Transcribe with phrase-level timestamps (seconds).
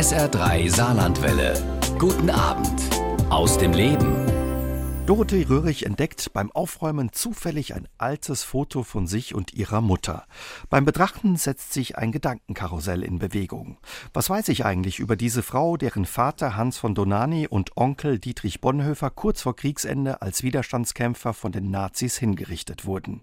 [0.00, 1.62] SR3 Saarlandwelle.
[1.98, 2.80] Guten Abend
[3.28, 4.16] aus dem Leben.
[5.04, 10.24] Dorothee Röhrig entdeckt beim Aufräumen zufällig ein altes Foto von sich und ihrer Mutter.
[10.70, 13.76] Beim Betrachten setzt sich ein Gedankenkarussell in Bewegung.
[14.14, 18.62] Was weiß ich eigentlich über diese Frau, deren Vater Hans von Donani und Onkel Dietrich
[18.62, 23.20] Bonhoeffer kurz vor Kriegsende als Widerstandskämpfer von den Nazis hingerichtet wurden?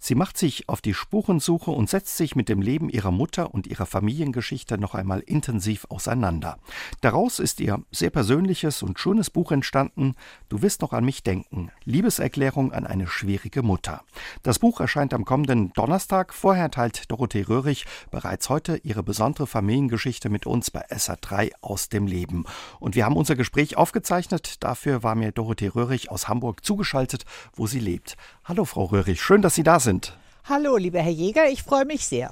[0.00, 3.66] Sie macht sich auf die Spurensuche und setzt sich mit dem Leben ihrer Mutter und
[3.66, 6.58] ihrer Familiengeschichte noch einmal intensiv auseinander.
[7.00, 10.14] Daraus ist ihr sehr persönliches und schönes Buch entstanden,
[10.48, 14.02] Du wirst noch an mich denken, Liebeserklärung an eine schwierige Mutter.
[14.44, 16.32] Das Buch erscheint am kommenden Donnerstag.
[16.32, 22.06] Vorher teilt Dorothee Röhrig bereits heute ihre besondere Familiengeschichte mit uns bei SA3 aus dem
[22.06, 22.44] Leben.
[22.78, 24.62] Und wir haben unser Gespräch aufgezeichnet.
[24.62, 28.16] Dafür war mir Dorothee Röhrig aus Hamburg zugeschaltet, wo sie lebt.
[28.48, 30.16] Hallo Frau Röhrig, schön, dass Sie da sind.
[30.44, 32.30] Hallo, lieber Herr Jäger, ich freue mich sehr.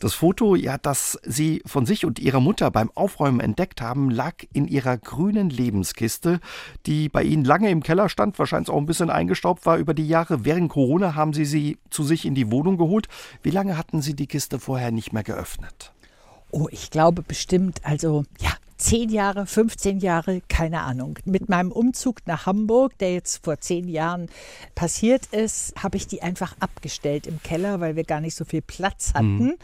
[0.00, 4.34] Das Foto, ja, das Sie von sich und Ihrer Mutter beim Aufräumen entdeckt haben, lag
[4.52, 6.40] in Ihrer grünen Lebenskiste,
[6.84, 10.06] die bei Ihnen lange im Keller stand, wahrscheinlich auch ein bisschen eingestaubt war über die
[10.06, 10.44] Jahre.
[10.44, 13.08] Während Corona haben Sie sie zu sich in die Wohnung geholt.
[13.42, 15.94] Wie lange hatten Sie die Kiste vorher nicht mehr geöffnet?
[16.50, 21.18] Oh, ich glaube bestimmt, also ja, 10 Jahre, 15 Jahre, keine Ahnung.
[21.24, 24.28] Mit meinem Umzug nach Hamburg, der jetzt vor zehn Jahren
[24.74, 28.60] passiert ist, habe ich die einfach abgestellt im Keller, weil wir gar nicht so viel
[28.60, 29.38] Platz hatten.
[29.38, 29.54] Mhm.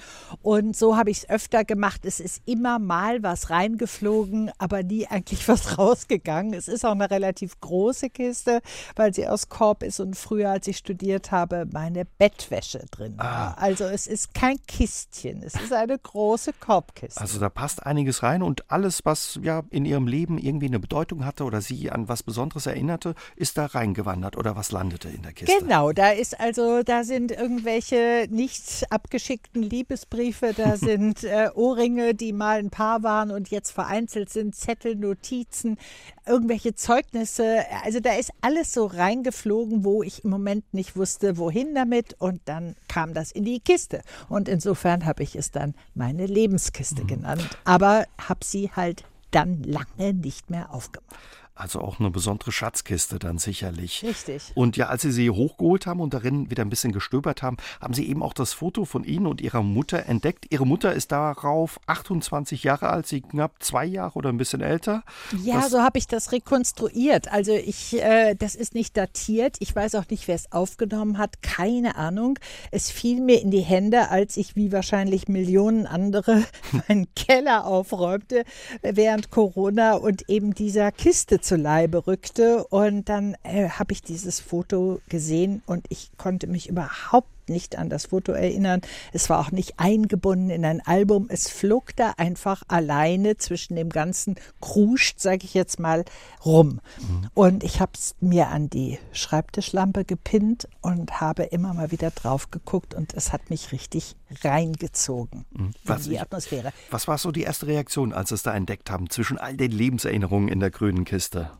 [0.40, 2.04] Und so habe ich es öfter gemacht.
[2.04, 6.54] Es ist immer mal was reingeflogen, aber nie eigentlich was rausgegangen.
[6.54, 8.62] Es ist auch eine relativ große Kiste,
[8.96, 13.26] weil sie aus Korb ist und früher, als ich studiert habe, meine Bettwäsche drin war.
[13.26, 13.54] Ah.
[13.58, 17.20] Also es ist kein Kistchen, es ist eine große Korbkiste.
[17.20, 21.24] Also da passt einiges rein und alles was ja in ihrem Leben irgendwie eine Bedeutung
[21.24, 25.32] hatte oder sie an was Besonderes erinnerte, ist da reingewandert oder was landete in der
[25.32, 25.54] Kiste?
[25.60, 32.32] Genau, da ist also, da sind irgendwelche nicht abgeschickten Liebesbriefe, da sind äh, Ohrringe, die
[32.32, 35.78] mal ein Paar waren und jetzt vereinzelt sind, Zettel, Notizen,
[36.26, 37.64] irgendwelche Zeugnisse.
[37.84, 42.14] Also da ist alles so reingeflogen, wo ich im Moment nicht wusste, wohin damit.
[42.18, 44.02] Und dann kam das in die Kiste.
[44.28, 47.06] Und insofern habe ich es dann meine Lebenskiste mhm.
[47.06, 47.48] genannt.
[47.64, 48.91] Aber habe sie halt
[49.34, 51.16] dann lange nicht mehr aufgemacht.
[51.62, 54.02] Also auch eine besondere Schatzkiste dann sicherlich.
[54.02, 54.50] Richtig.
[54.56, 57.94] Und ja, als Sie sie hochgeholt haben und darin wieder ein bisschen gestöbert haben, haben
[57.94, 60.46] Sie eben auch das Foto von Ihnen und Ihrer Mutter entdeckt.
[60.50, 65.04] Ihre Mutter ist darauf 28 Jahre alt, Sie knapp zwei Jahre oder ein bisschen älter.
[65.40, 67.30] Ja, das so habe ich das rekonstruiert.
[67.30, 69.54] Also ich, äh, das ist nicht datiert.
[69.60, 71.42] Ich weiß auch nicht, wer es aufgenommen hat.
[71.42, 72.40] Keine Ahnung.
[72.72, 76.42] Es fiel mir in die Hände, als ich wie wahrscheinlich Millionen andere
[76.88, 78.42] meinen Keller aufräumte
[78.82, 82.64] während Corona und eben dieser Kiste zu Leibe rückte.
[82.64, 87.88] Und dann äh, habe ich dieses Foto gesehen und ich konnte mich überhaupt nicht an
[87.88, 88.80] das Foto erinnern.
[89.12, 91.26] Es war auch nicht eingebunden in ein Album.
[91.28, 96.04] Es flog da einfach alleine zwischen dem ganzen Kruscht, sage ich jetzt mal,
[96.44, 96.80] rum.
[96.98, 97.28] Mhm.
[97.34, 102.50] Und ich habe es mir an die Schreibtischlampe gepinnt und habe immer mal wieder drauf
[102.50, 105.72] geguckt und es hat mich richtig reingezogen mhm.
[105.84, 106.68] was in die Atmosphäre.
[106.68, 109.56] Ich, was war so die erste Reaktion, als Sie es da entdeckt haben, zwischen all
[109.56, 111.50] den Lebenserinnerungen in der grünen Kiste?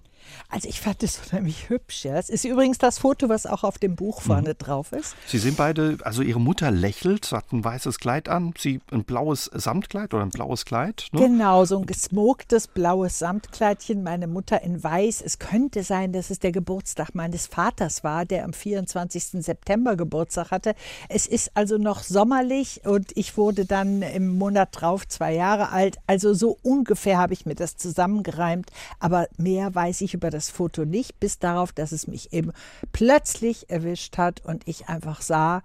[0.48, 2.04] Also ich fand es unheimlich hübsch.
[2.04, 2.16] Ja.
[2.18, 4.58] Es ist übrigens das Foto, was auch auf dem Buch vorne mhm.
[4.58, 5.16] drauf ist.
[5.26, 9.50] Sie sind beide, also Ihre Mutter lächelt, hat ein weißes Kleid an, sie ein blaues
[9.52, 11.08] Samtkleid oder ein blaues Kleid.
[11.12, 11.20] Ne?
[11.20, 14.02] Genau, so ein gesmoktes blaues Samtkleidchen.
[14.02, 15.22] Meine Mutter in weiß.
[15.22, 19.42] Es könnte sein, dass es der Geburtstag meines Vaters war, der am 24.
[19.42, 20.74] September Geburtstag hatte.
[21.08, 25.98] Es ist also noch sommerlich und ich wurde dann im Monat drauf zwei Jahre alt.
[26.06, 28.70] Also so ungefähr habe ich mir das zusammengereimt.
[28.98, 32.52] Aber mehr weiß ich über das Foto nicht, bis darauf, dass es mich eben
[32.92, 35.62] plötzlich erwischt hat und ich einfach sah,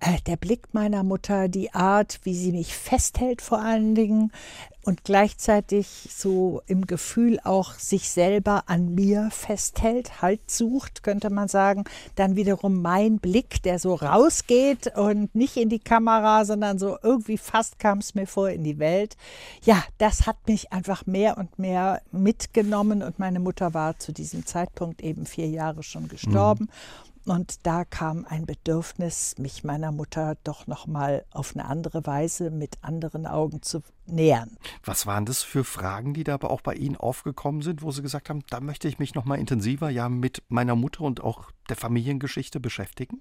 [0.00, 4.32] äh, der Blick meiner Mutter, die Art, wie sie mich festhält vor allen Dingen
[4.84, 11.48] und gleichzeitig so im Gefühl auch sich selber an mir festhält, Halt sucht, könnte man
[11.48, 11.84] sagen.
[12.14, 17.38] Dann wiederum mein Blick, der so rausgeht und nicht in die Kamera, sondern so irgendwie
[17.38, 19.16] fast kam es mir vor in die Welt.
[19.64, 24.46] Ja, das hat mich einfach mehr und mehr mitgenommen und meine Mutter war zu diesem
[24.46, 26.64] Zeitpunkt eben vier Jahre schon gestorben.
[26.64, 27.09] Mhm.
[27.26, 32.50] Und da kam ein Bedürfnis, mich meiner Mutter doch noch mal auf eine andere Weise
[32.50, 34.56] mit anderen Augen zu nähern.
[34.84, 38.02] Was waren das für Fragen, die da aber auch bei Ihnen aufgekommen sind, wo Sie
[38.02, 41.50] gesagt haben, da möchte ich mich noch mal intensiver ja mit meiner Mutter und auch
[41.68, 43.20] der Familiengeschichte beschäftigen?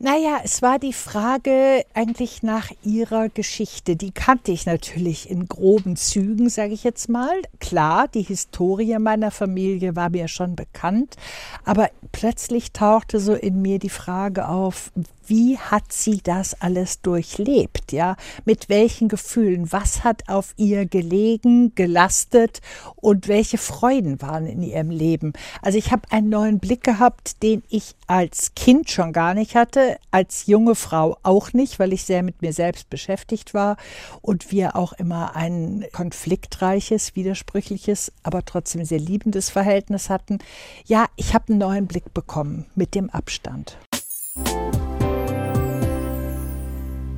[0.00, 3.94] Naja, es war die Frage eigentlich nach ihrer Geschichte.
[3.94, 7.34] Die kannte ich natürlich in groben Zügen, sage ich jetzt mal.
[7.60, 11.16] Klar, die Historie meiner Familie war mir schon bekannt,
[11.64, 14.90] aber plötzlich tauchte so in mir die Frage auf,
[15.26, 18.16] wie hat sie das alles durchlebt, ja?
[18.44, 19.72] Mit welchen Gefühlen?
[19.72, 22.60] Was hat auf ihr gelegen, gelastet
[22.96, 25.32] und welche Freuden waren in ihrem Leben?
[25.62, 29.98] Also ich habe einen neuen Blick gehabt, den ich als Kind schon gar nicht hatte,
[30.10, 33.76] als junge Frau auch nicht, weil ich sehr mit mir selbst beschäftigt war
[34.20, 40.38] und wir auch immer ein konfliktreiches, widersprüchliches, aber trotzdem sehr liebendes Verhältnis hatten.
[40.84, 43.78] Ja, ich habe einen neuen Blick bekommen mit dem Abstand.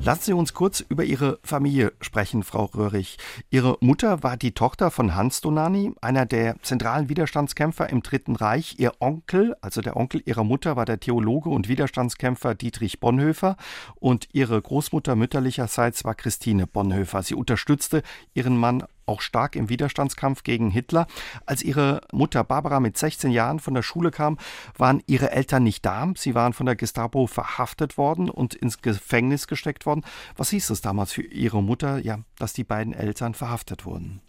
[0.07, 3.17] Lassen Sie uns kurz über Ihre Familie sprechen, Frau Röhrig.
[3.49, 8.75] Ihre Mutter war die Tochter von Hans Donani, einer der zentralen Widerstandskämpfer im Dritten Reich.
[8.79, 13.57] Ihr Onkel, also der Onkel ihrer Mutter, war der Theologe und Widerstandskämpfer Dietrich Bonhoeffer.
[13.95, 17.21] Und ihre Großmutter mütterlicherseits war Christine Bonhoeffer.
[17.21, 18.01] Sie unterstützte
[18.33, 21.07] ihren Mann auch stark im Widerstandskampf gegen Hitler.
[21.45, 24.37] Als ihre Mutter Barbara mit 16 Jahren von der Schule kam,
[24.77, 26.11] waren ihre Eltern nicht da.
[26.15, 30.03] Sie waren von der Gestapo verhaftet worden und ins Gefängnis gesteckt worden.
[30.35, 34.21] Was hieß es damals für ihre Mutter, ja, dass die beiden Eltern verhaftet wurden?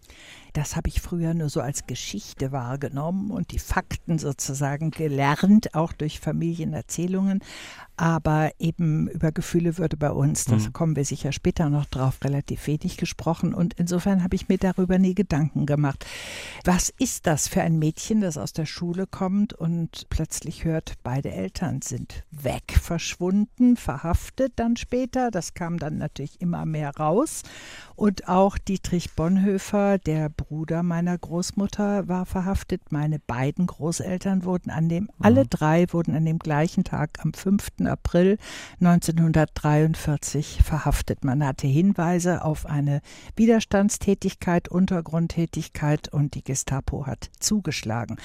[0.53, 5.93] Das habe ich früher nur so als Geschichte wahrgenommen und die Fakten sozusagen gelernt, auch
[5.93, 7.41] durch Familienerzählungen.
[7.97, 10.73] Aber eben über Gefühle würde bei uns, das mhm.
[10.73, 13.53] kommen wir sicher später noch drauf, relativ wenig gesprochen.
[13.53, 16.05] Und insofern habe ich mir darüber nie Gedanken gemacht.
[16.63, 21.31] Was ist das für ein Mädchen, das aus der Schule kommt und plötzlich hört, beide
[21.31, 25.29] Eltern sind weg, verschwunden, verhaftet dann später.
[25.29, 27.43] Das kam dann natürlich immer mehr raus.
[27.99, 32.93] Und auch Dietrich Bonhoeffer, der Bruder meiner Großmutter, war verhaftet.
[32.93, 35.09] Meine beiden Großeltern wurden an dem, mhm.
[35.19, 37.67] alle drei wurden an dem gleichen Tag am 5.
[37.87, 38.37] April
[38.79, 41.25] 1943 verhaftet.
[41.25, 43.01] Man hatte Hinweise auf eine
[43.35, 48.15] Widerstandstätigkeit, Untergrundtätigkeit und die Gestapo hat zugeschlagen.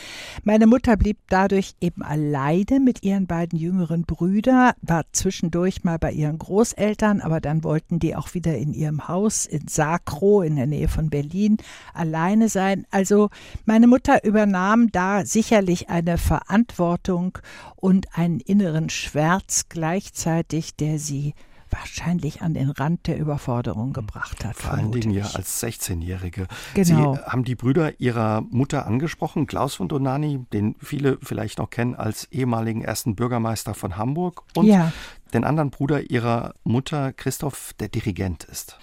[0.44, 6.12] Meine Mutter blieb dadurch eben alleine mit ihren beiden jüngeren Brüdern, war zwischendurch mal bei
[6.12, 10.66] ihren Großeltern, aber dann wollten die auch wieder in ihrem Haus in Sakro in der
[10.66, 11.56] Nähe von Berlin
[11.92, 12.86] alleine sein.
[12.90, 13.30] Also
[13.64, 17.38] meine Mutter übernahm da sicherlich eine Verantwortung
[17.76, 21.34] und einen inneren Schmerz gleichzeitig, der sie
[21.70, 24.56] wahrscheinlich an den Rand der Überforderung gebracht hat.
[24.56, 26.46] Vor allen Dingen ja als 16-Jährige.
[26.74, 27.14] Genau.
[27.14, 31.94] Sie haben die Brüder Ihrer Mutter angesprochen, Klaus von Donani, den viele vielleicht noch kennen
[31.94, 34.92] als ehemaligen ersten Bürgermeister von Hamburg und ja
[35.34, 38.78] den anderen Bruder ihrer Mutter, Christoph, der Dirigent ist.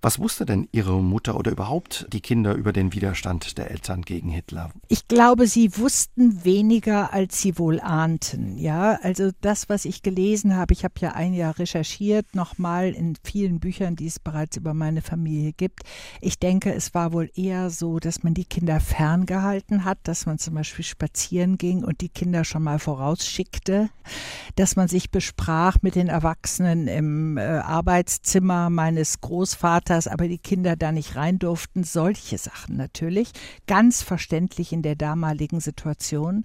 [0.00, 4.30] Was wusste denn ihre Mutter oder überhaupt die Kinder über den Widerstand der Eltern gegen
[4.30, 4.70] Hitler?
[4.88, 8.56] Ich glaube, sie wussten weniger, als sie wohl ahnten.
[8.56, 13.16] Ja, also das, was ich gelesen habe, ich habe ja ein Jahr recherchiert, nochmal in
[13.24, 15.80] vielen Büchern, die es bereits über meine Familie gibt.
[16.20, 20.38] Ich denke, es war wohl eher so, dass man die Kinder ferngehalten hat, dass man
[20.38, 23.90] zum Beispiel spazieren ging und die Kinder schon mal vorausschickte,
[24.54, 30.76] dass man sich besprach mit den Erwachsenen im äh, Arbeitszimmer meines Großvaters, aber die Kinder
[30.76, 31.82] da nicht rein durften.
[31.84, 33.32] Solche Sachen natürlich.
[33.66, 36.44] Ganz verständlich in der damaligen Situation.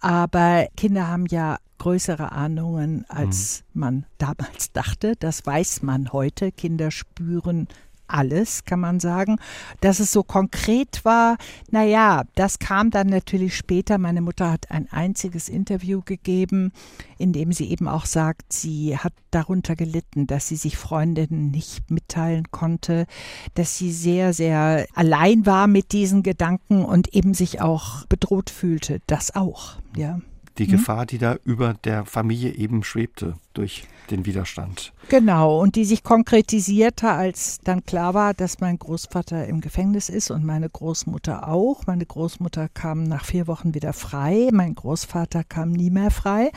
[0.00, 3.80] Aber Kinder haben ja größere Ahnungen, als mhm.
[3.80, 5.14] man damals dachte.
[5.18, 6.52] Das weiß man heute.
[6.52, 7.66] Kinder spüren
[8.12, 9.36] alles, kann man sagen.
[9.80, 11.36] Dass es so konkret war,
[11.70, 13.98] naja, das kam dann natürlich später.
[13.98, 16.72] Meine Mutter hat ein einziges Interview gegeben,
[17.18, 21.90] in dem sie eben auch sagt, sie hat darunter gelitten, dass sie sich Freundinnen nicht
[21.90, 23.06] mitteilen konnte,
[23.54, 29.00] dass sie sehr, sehr allein war mit diesen Gedanken und eben sich auch bedroht fühlte.
[29.06, 30.20] Das auch, ja
[30.58, 30.72] die mhm.
[30.72, 34.92] Gefahr, die da über der Familie eben schwebte durch den Widerstand.
[35.08, 40.30] Genau, und die sich konkretisierte, als dann klar war, dass mein Großvater im Gefängnis ist
[40.30, 41.86] und meine Großmutter auch.
[41.86, 46.50] Meine Großmutter kam nach vier Wochen wieder frei, mein Großvater kam nie mehr frei.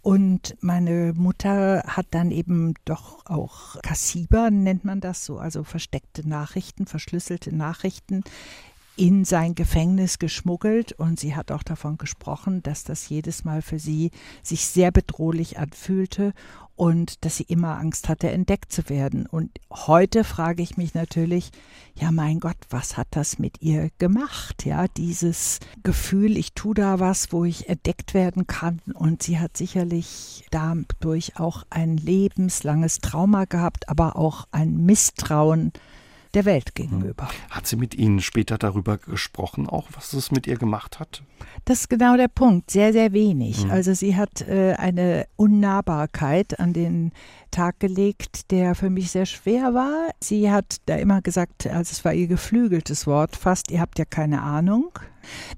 [0.00, 6.26] Und meine Mutter hat dann eben doch auch Kassiber, nennt man das so, also versteckte
[6.26, 8.22] Nachrichten, verschlüsselte Nachrichten
[8.98, 13.78] in sein Gefängnis geschmuggelt und sie hat auch davon gesprochen, dass das jedes Mal für
[13.78, 14.10] sie
[14.42, 16.34] sich sehr bedrohlich anfühlte
[16.74, 19.26] und dass sie immer Angst hatte, entdeckt zu werden.
[19.26, 21.50] Und heute frage ich mich natürlich,
[21.94, 24.64] ja mein Gott, was hat das mit ihr gemacht?
[24.64, 28.80] Ja, dieses Gefühl, ich tue da was, wo ich entdeckt werden kann.
[28.94, 35.72] Und sie hat sicherlich dadurch auch ein lebenslanges Trauma gehabt, aber auch ein Misstrauen
[36.38, 37.28] der Welt gegenüber.
[37.50, 41.24] Hat sie mit Ihnen später darüber gesprochen, auch was es mit ihr gemacht hat?
[41.64, 43.64] Das ist genau der Punkt, sehr, sehr wenig.
[43.64, 43.72] Mhm.
[43.72, 47.10] Also sie hat äh, eine Unnahbarkeit an den
[47.50, 50.10] Tag gelegt, der für mich sehr schwer war.
[50.20, 54.04] Sie hat da immer gesagt, also es war ihr geflügeltes Wort fast, ihr habt ja
[54.04, 54.92] keine Ahnung.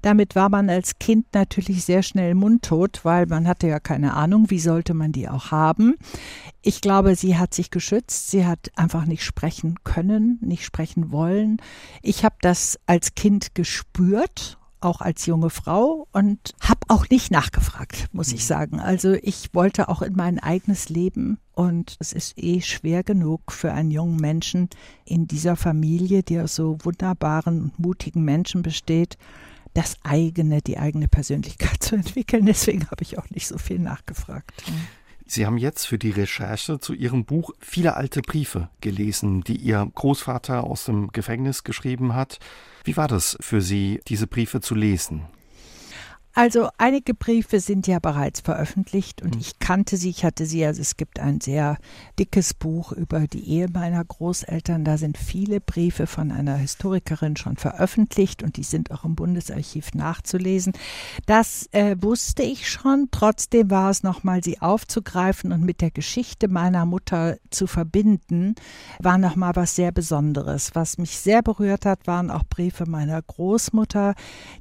[0.01, 4.49] Damit war man als Kind natürlich sehr schnell mundtot, weil man hatte ja keine Ahnung,
[4.49, 5.95] wie sollte man die auch haben.
[6.61, 8.31] Ich glaube, sie hat sich geschützt.
[8.31, 11.57] Sie hat einfach nicht sprechen können, nicht sprechen wollen.
[12.01, 18.07] Ich habe das als Kind gespürt auch als junge Frau und habe auch nicht nachgefragt,
[18.11, 18.47] muss ich mhm.
[18.47, 18.79] sagen.
[18.79, 23.71] Also ich wollte auch in mein eigenes Leben und es ist eh schwer genug für
[23.71, 24.69] einen jungen Menschen
[25.05, 29.17] in dieser Familie, die aus so wunderbaren und mutigen Menschen besteht,
[29.73, 32.45] das eigene, die eigene Persönlichkeit zu entwickeln.
[32.45, 34.51] Deswegen habe ich auch nicht so viel nachgefragt.
[35.25, 39.89] Sie haben jetzt für die Recherche zu Ihrem Buch viele alte Briefe gelesen, die Ihr
[39.95, 42.39] Großvater aus dem Gefängnis geschrieben hat.
[42.83, 45.27] Wie war das für Sie, diese Briefe zu lesen?
[46.33, 49.41] Also einige Briefe sind ja bereits veröffentlicht und hm.
[49.41, 51.77] ich kannte sie, ich hatte sie, also es gibt ein sehr
[52.17, 57.57] dickes Buch über die Ehe meiner Großeltern, da sind viele Briefe von einer Historikerin schon
[57.57, 60.71] veröffentlicht und die sind auch im Bundesarchiv nachzulesen.
[61.25, 66.47] Das äh, wusste ich schon, trotzdem war es nochmal, sie aufzugreifen und mit der Geschichte
[66.47, 68.55] meiner Mutter zu verbinden,
[68.99, 70.71] war nochmal was sehr Besonderes.
[70.75, 74.15] Was mich sehr berührt hat, waren auch Briefe meiner Großmutter,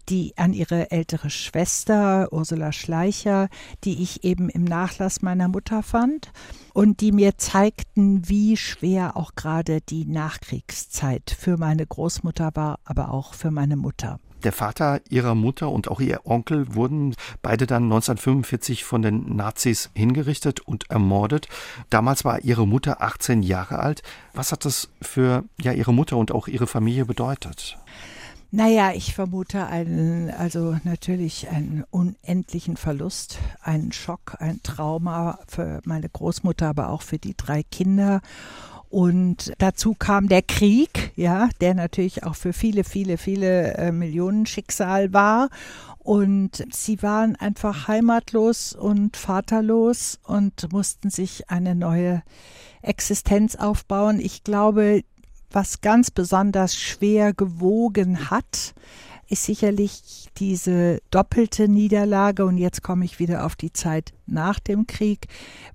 [0.08, 3.50] die an ihre ältere Schwester Schwester Ursula Schleicher,
[3.84, 6.32] die ich eben im Nachlass meiner Mutter fand
[6.72, 13.12] und die mir zeigten, wie schwer auch gerade die Nachkriegszeit für meine Großmutter war, aber
[13.12, 14.20] auch für meine Mutter.
[14.42, 19.90] Der Vater ihrer Mutter und auch ihr Onkel wurden beide dann 1945 von den Nazis
[19.94, 21.46] hingerichtet und ermordet.
[21.90, 24.02] Damals war ihre Mutter 18 Jahre alt.
[24.32, 27.76] Was hat das für ja ihre Mutter und auch ihre Familie bedeutet?
[28.52, 36.08] Naja, ich vermute einen, also natürlich einen unendlichen Verlust, einen Schock, ein Trauma für meine
[36.08, 38.20] Großmutter, aber auch für die drei Kinder.
[38.88, 44.46] Und dazu kam der Krieg, ja, der natürlich auch für viele, viele, viele äh, Millionen
[44.46, 45.48] Schicksal war.
[45.98, 52.24] Und sie waren einfach heimatlos und vaterlos und mussten sich eine neue
[52.82, 54.18] Existenz aufbauen.
[54.18, 55.02] Ich glaube,
[55.50, 58.74] was ganz besonders schwer gewogen hat,
[59.28, 62.44] ist sicherlich diese doppelte Niederlage.
[62.44, 65.28] Und jetzt komme ich wieder auf die Zeit nach dem Krieg,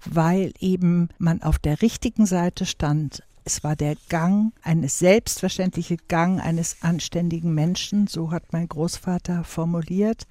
[0.05, 3.24] weil eben man auf der richtigen Seite stand.
[3.46, 10.25] Es war der Gang, eine selbstverständliche Gang eines anständigen Menschen, so hat mein Großvater formuliert.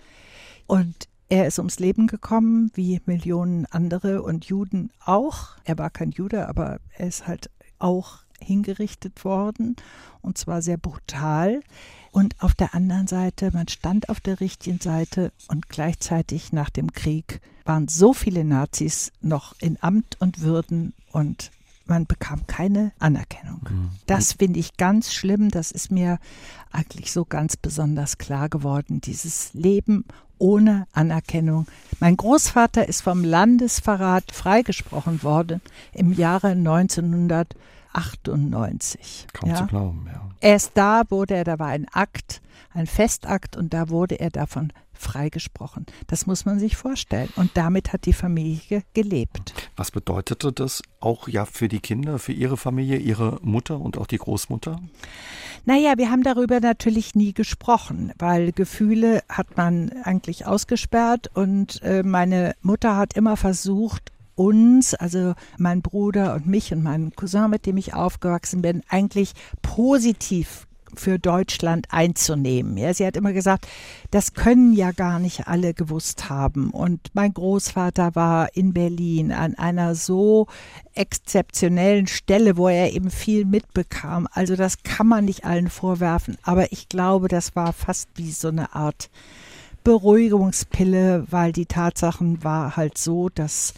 [0.67, 5.51] Und er ist ums Leben gekommen, wie Millionen andere und Juden auch.
[5.65, 9.77] Er war kein Jude, aber er ist halt auch hingerichtet worden
[10.23, 11.61] und zwar sehr brutal.
[12.13, 16.93] Und auf der anderen Seite, man stand auf der richtigen Seite und gleichzeitig nach dem
[16.93, 21.51] Krieg waren so viele Nazis noch in Amt und Würden und
[21.87, 23.61] man bekam keine Anerkennung.
[23.69, 23.91] Mhm.
[24.07, 25.51] Das finde ich ganz schlimm.
[25.51, 26.19] Das ist mir
[26.71, 29.01] eigentlich so ganz besonders klar geworden.
[29.01, 30.05] Dieses Leben
[30.39, 31.67] ohne Anerkennung.
[32.01, 35.61] Mein Großvater ist vom Landesverrat freigesprochen worden
[35.93, 37.55] im Jahre 1900.
[37.95, 39.27] 98.
[39.33, 39.57] Kaum ja.
[39.57, 40.29] zu glauben, ja.
[40.41, 44.73] Erst da wurde er, da war ein Akt, ein Festakt und da wurde er davon
[44.93, 45.87] freigesprochen.
[46.07, 47.29] Das muss man sich vorstellen.
[47.37, 49.53] Und damit hat die Familie gelebt.
[49.77, 54.07] Was bedeutete das auch ja für die Kinder, für ihre Familie, ihre Mutter und auch
[54.07, 54.81] die Großmutter?
[55.67, 62.03] Naja, wir haben darüber natürlich nie gesprochen, weil Gefühle hat man eigentlich ausgesperrt und äh,
[62.03, 67.67] meine Mutter hat immer versucht, uns, also mein Bruder und mich und meinen Cousin, mit
[67.67, 70.67] dem ich aufgewachsen bin, eigentlich positiv
[70.99, 72.77] für Deutschland einzunehmen.
[72.77, 73.67] Ja, sie hat immer gesagt,
[74.11, 76.71] das können ja gar nicht alle gewusst haben.
[76.71, 80.47] Und mein Großvater war in Berlin an einer so
[80.95, 84.29] exzeptionellen Stelle, wo er eben viel mitbekam.
[84.33, 86.39] Also das kann man nicht allen vorwerfen.
[86.43, 89.11] Aber ich glaube, das war fast wie so eine Art
[89.83, 93.75] Beruhigungspille, weil die Tatsachen war halt so, dass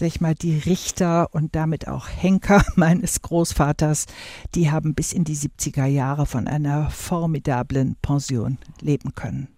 [0.00, 4.06] sag ich mal, die Richter und damit auch Henker meines Großvaters,
[4.54, 9.48] die haben bis in die 70er Jahre von einer formidablen Pension leben können.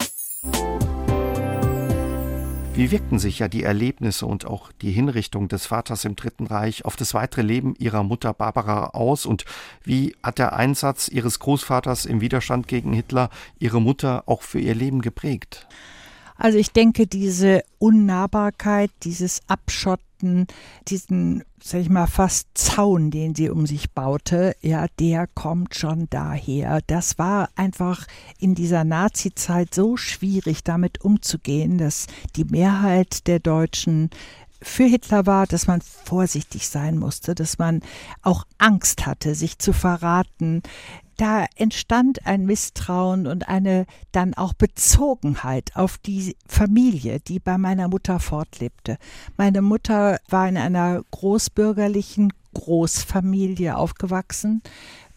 [2.74, 6.84] Wie wirkten sich ja die Erlebnisse und auch die Hinrichtung des Vaters im Dritten Reich
[6.84, 9.44] auf das weitere Leben ihrer Mutter Barbara aus und
[9.84, 13.30] wie hat der Einsatz ihres Großvaters im Widerstand gegen Hitler
[13.60, 15.68] ihre Mutter auch für ihr Leben geprägt?
[16.36, 20.11] Also ich denke, diese Unnahbarkeit, dieses Abschotten,
[20.88, 26.06] diesen, sag ich mal, fast Zaun, den sie um sich baute, ja, der kommt schon
[26.10, 26.80] daher.
[26.86, 28.06] Das war einfach
[28.38, 34.10] in dieser Nazi-Zeit so schwierig, damit umzugehen, dass die Mehrheit der Deutschen
[34.62, 37.80] für Hitler war, dass man vorsichtig sein musste, dass man
[38.22, 40.62] auch Angst hatte, sich zu verraten.
[41.16, 47.88] Da entstand ein Misstrauen und eine dann auch Bezogenheit auf die Familie, die bei meiner
[47.88, 48.96] Mutter fortlebte.
[49.36, 54.62] Meine Mutter war in einer großbürgerlichen Großfamilie aufgewachsen,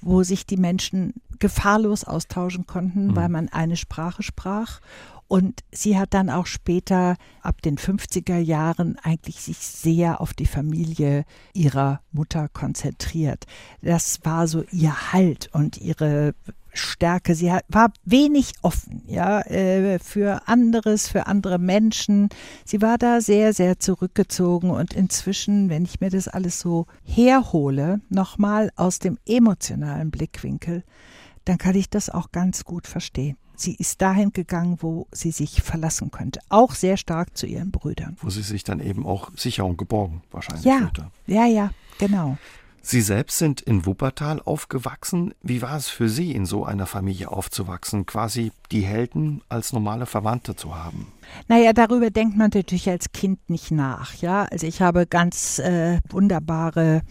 [0.02, 3.16] wo sich die Menschen gefahrlos austauschen konnten, mhm.
[3.16, 4.80] weil man eine Sprache sprach.
[5.28, 10.46] Und sie hat dann auch später, ab den 50er Jahren, eigentlich sich sehr auf die
[10.46, 13.46] Familie ihrer Mutter konzentriert.
[13.82, 16.36] Das war so ihr Halt und ihre
[16.78, 17.36] Stärke.
[17.36, 22.30] Sie war wenig offen, ja, äh, für anderes, für andere Menschen.
[22.64, 28.02] Sie war da sehr, sehr zurückgezogen und inzwischen, wenn ich mir das alles so herhole,
[28.10, 30.84] nochmal aus dem emotionalen Blickwinkel,
[31.46, 33.38] dann kann ich das auch ganz gut verstehen.
[33.60, 36.40] Sie ist dahin gegangen, wo sie sich verlassen könnte.
[36.50, 38.18] Auch sehr stark zu ihren Brüdern.
[38.22, 41.12] Wo sie sich dann eben auch sicher und geborgen wahrscheinlich ja, fühlte.
[41.28, 42.38] Ja, ja, genau.
[42.88, 45.34] Sie selbst sind in Wuppertal aufgewachsen.
[45.42, 50.06] Wie war es für Sie, in so einer Familie aufzuwachsen, quasi die Helden als normale
[50.06, 51.12] Verwandte zu haben?
[51.48, 54.14] Naja, darüber denkt man natürlich als Kind nicht nach.
[54.18, 57.02] Ja, also ich habe ganz äh, wunderbare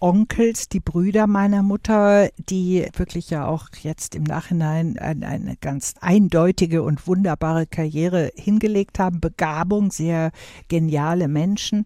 [0.00, 5.94] Onkels, die Brüder meiner Mutter, die wirklich ja auch jetzt im Nachhinein eine, eine ganz
[6.00, 10.32] eindeutige und wunderbare Karriere hingelegt haben, Begabung, sehr
[10.68, 11.84] geniale Menschen.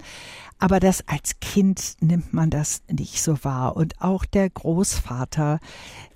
[0.64, 3.76] Aber das als Kind nimmt man das nicht so wahr.
[3.76, 5.61] Und auch der Großvater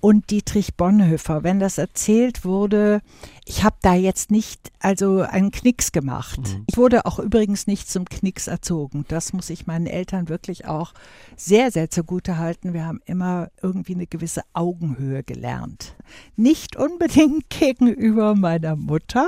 [0.00, 3.02] und Dietrich Bonhoeffer, wenn das erzählt wurde,
[3.44, 6.38] ich habe da jetzt nicht also einen Knicks gemacht.
[6.40, 6.64] Mhm.
[6.66, 9.04] Ich wurde auch übrigens nicht zum Knicks erzogen.
[9.08, 10.92] Das muss ich meinen Eltern wirklich auch
[11.36, 12.74] sehr, sehr zugute halten.
[12.74, 15.94] Wir haben immer irgendwie eine gewisse Augenhöhe gelernt.
[16.36, 19.26] Nicht unbedingt gegenüber meiner Mutter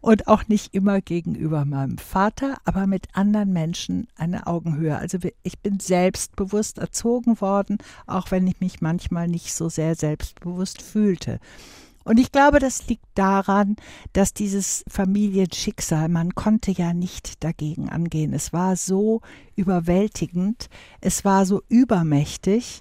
[0.00, 4.96] und auch nicht immer gegenüber meinem Vater, aber mit anderen Menschen eine Augenhöhe.
[4.96, 10.82] Also ich bin selbstbewusst erzogen worden, auch wenn ich mich manchmal nicht so sehr selbstbewusst
[10.82, 11.38] fühlte.
[12.06, 13.74] Und ich glaube, das liegt daran,
[14.12, 18.32] dass dieses Familienschicksal, man konnte ja nicht dagegen angehen.
[18.32, 19.22] Es war so
[19.56, 20.68] überwältigend,
[21.00, 22.80] es war so übermächtig,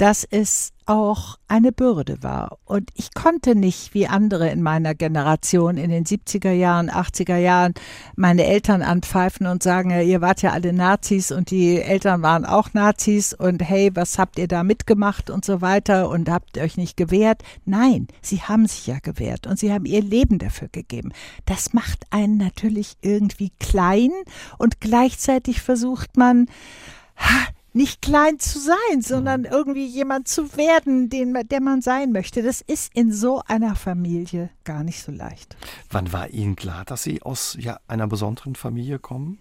[0.00, 2.56] dass es auch eine Bürde war.
[2.64, 7.74] Und ich konnte nicht wie andere in meiner Generation in den 70er Jahren, 80er Jahren
[8.16, 12.72] meine Eltern anpfeifen und sagen, ihr wart ja alle Nazis und die Eltern waren auch
[12.72, 16.96] Nazis und hey, was habt ihr da mitgemacht und so weiter und habt euch nicht
[16.96, 17.42] gewehrt.
[17.66, 21.12] Nein, sie haben sich ja gewehrt und sie haben ihr Leben dafür gegeben.
[21.44, 24.12] Das macht einen natürlich irgendwie klein
[24.56, 26.46] und gleichzeitig versucht man,
[27.18, 32.42] ha, nicht klein zu sein, sondern irgendwie jemand zu werden, den, der man sein möchte.
[32.42, 35.56] Das ist in so einer Familie gar nicht so leicht.
[35.90, 39.38] Wann war Ihnen klar, dass Sie aus ja, einer besonderen Familie kommen?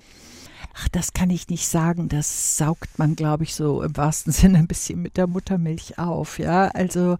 [0.82, 2.08] Ach, das kann ich nicht sagen.
[2.08, 6.39] Das saugt man, glaube ich, so im wahrsten Sinne ein bisschen mit der Muttermilch auf.
[6.39, 7.18] Ja, also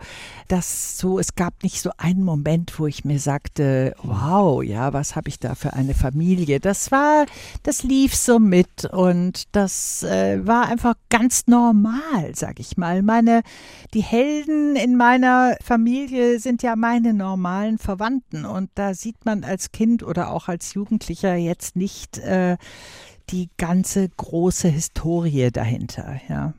[0.48, 5.16] das so, es gab nicht so einen Moment, wo ich mir sagte, wow, ja, was
[5.16, 6.60] habe ich da für eine Familie?
[6.60, 7.26] Das war,
[7.64, 13.02] das lief so mit und das äh, war einfach ganz normal, sag ich mal.
[13.02, 13.42] Meine,
[13.94, 19.72] die Helden in meiner Familie sind ja meine normalen Verwandten und da sieht man als
[19.72, 22.58] Kind oder auch als Jugendlicher jetzt nicht äh,
[23.32, 26.54] die ganze große Historie dahinter, ja.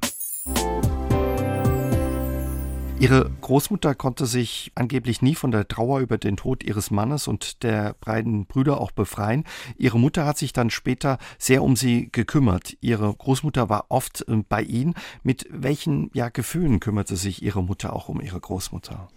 [3.00, 7.62] Ihre Großmutter konnte sich angeblich nie von der Trauer über den Tod ihres Mannes und
[7.62, 9.44] der beiden Brüder auch befreien.
[9.78, 12.76] Ihre Mutter hat sich dann später sehr um sie gekümmert.
[12.82, 14.94] Ihre Großmutter war oft äh, bei ihnen.
[15.22, 19.08] Mit welchen ja, Gefühlen kümmerte sich Ihre Mutter auch um ihre Großmutter?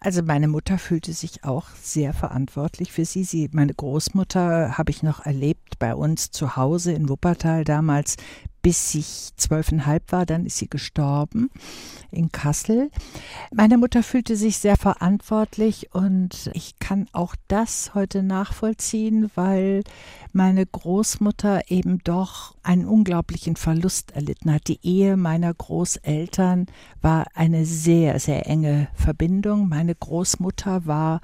[0.00, 3.24] Also meine Mutter fühlte sich auch sehr verantwortlich für sie.
[3.24, 8.16] sie meine Großmutter habe ich noch erlebt bei uns zu Hause in Wuppertal damals
[8.68, 10.26] bis ich zwölfeinhalb war.
[10.26, 11.48] Dann ist sie gestorben
[12.10, 12.90] in Kassel.
[13.50, 19.84] Meine Mutter fühlte sich sehr verantwortlich und ich kann auch das heute nachvollziehen, weil
[20.34, 24.68] meine Großmutter eben doch einen unglaublichen Verlust erlitten hat.
[24.68, 26.66] Die Ehe meiner Großeltern
[27.00, 29.70] war eine sehr, sehr enge Verbindung.
[29.70, 31.22] Meine Großmutter war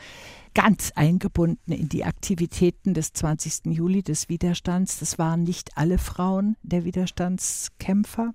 [0.55, 3.67] ganz eingebunden in die Aktivitäten des 20.
[3.67, 4.99] Juli des Widerstands.
[5.01, 8.33] Das waren nicht alle Frauen der Widerstandskämpfer.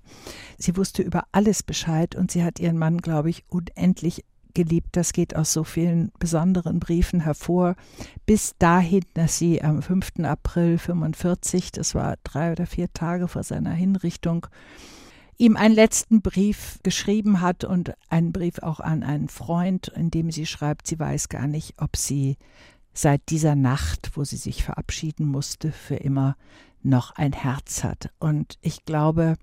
[0.58, 4.96] Sie wusste über alles Bescheid und sie hat ihren Mann, glaube ich, unendlich geliebt.
[4.96, 7.76] Das geht aus so vielen besonderen Briefen hervor.
[8.26, 10.20] Bis dahin, dass sie am 5.
[10.24, 14.46] April 45, das war drei oder vier Tage vor seiner Hinrichtung,
[15.40, 20.30] ihm einen letzten Brief geschrieben hat und einen Brief auch an einen Freund, in dem
[20.30, 22.36] sie schreibt, sie weiß gar nicht, ob sie
[22.92, 26.36] seit dieser Nacht, wo sie sich verabschieden musste, für immer
[26.82, 28.10] noch ein Herz hat.
[28.18, 29.36] Und ich glaube,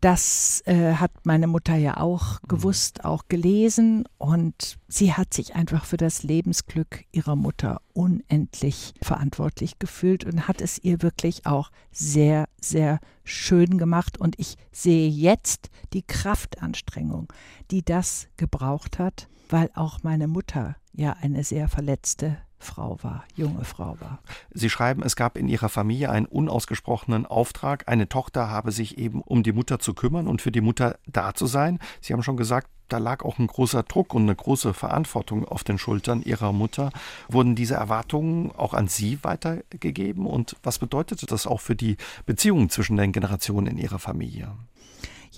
[0.00, 2.48] das äh, hat meine Mutter ja auch mhm.
[2.48, 4.04] gewusst, auch gelesen.
[4.18, 10.60] Und sie hat sich einfach für das Lebensglück ihrer Mutter unendlich verantwortlich gefühlt und hat
[10.60, 14.18] es ihr wirklich auch sehr, sehr schön gemacht.
[14.20, 17.32] Und ich sehe jetzt die Kraftanstrengung,
[17.70, 23.64] die das gebraucht hat, weil auch meine Mutter ja eine sehr verletzte Frau war, junge
[23.64, 24.20] Frau war.
[24.50, 29.20] Sie schreiben, es gab in ihrer Familie einen unausgesprochenen Auftrag, eine Tochter habe sich eben
[29.20, 31.78] um die Mutter zu kümmern und für die Mutter da zu sein.
[32.00, 35.64] Sie haben schon gesagt, da lag auch ein großer Druck und eine große Verantwortung auf
[35.64, 36.90] den Schultern ihrer Mutter.
[37.28, 42.70] Wurden diese Erwartungen auch an Sie weitergegeben und was bedeutete das auch für die Beziehungen
[42.70, 44.52] zwischen den Generationen in Ihrer Familie?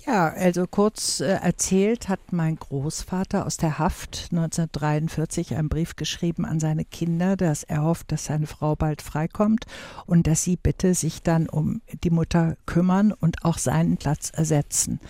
[0.07, 6.45] Ja, also kurz äh, erzählt hat mein Großvater aus der Haft 1943 einen Brief geschrieben
[6.45, 9.65] an seine Kinder, dass er hofft, dass seine Frau bald freikommt
[10.05, 15.01] und dass sie bitte sich dann um die Mutter kümmern und auch seinen Platz ersetzen.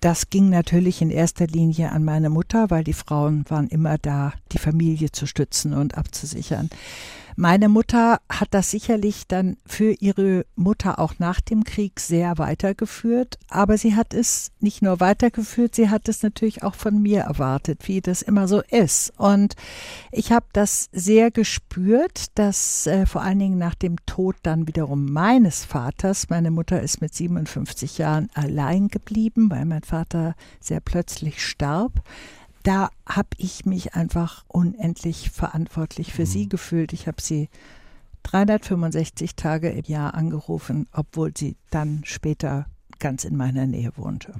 [0.00, 4.32] Das ging natürlich in erster Linie an meine Mutter, weil die Frauen waren immer da,
[4.52, 6.70] die Familie zu stützen und abzusichern.
[7.38, 13.38] Meine Mutter hat das sicherlich dann für ihre Mutter auch nach dem Krieg sehr weitergeführt,
[13.50, 17.88] aber sie hat es nicht nur weitergeführt, sie hat es natürlich auch von mir erwartet,
[17.88, 19.12] wie das immer so ist.
[19.18, 19.54] Und
[20.12, 25.04] ich habe das sehr gespürt, dass äh, vor allen Dingen nach dem Tod dann wiederum
[25.12, 31.44] meines Vaters, meine Mutter ist mit 57 Jahren allein geblieben, weil mein Vater sehr plötzlich
[31.44, 32.00] starb,
[32.66, 36.26] da habe ich mich einfach unendlich verantwortlich für mhm.
[36.26, 36.92] sie gefühlt.
[36.92, 37.48] Ich habe sie
[38.24, 42.66] 365 Tage im Jahr angerufen, obwohl sie dann später
[42.98, 44.34] ganz in meiner Nähe wohnte.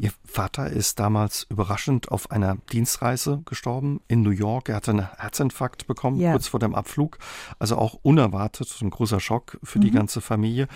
[0.00, 4.68] Ihr Vater ist damals überraschend auf einer Dienstreise gestorben in New York.
[4.68, 6.32] Er hatte einen Herzinfarkt bekommen, ja.
[6.32, 7.18] kurz vor dem Abflug.
[7.58, 9.82] Also auch unerwartet, ein großer Schock für mhm.
[9.82, 10.68] die ganze Familie.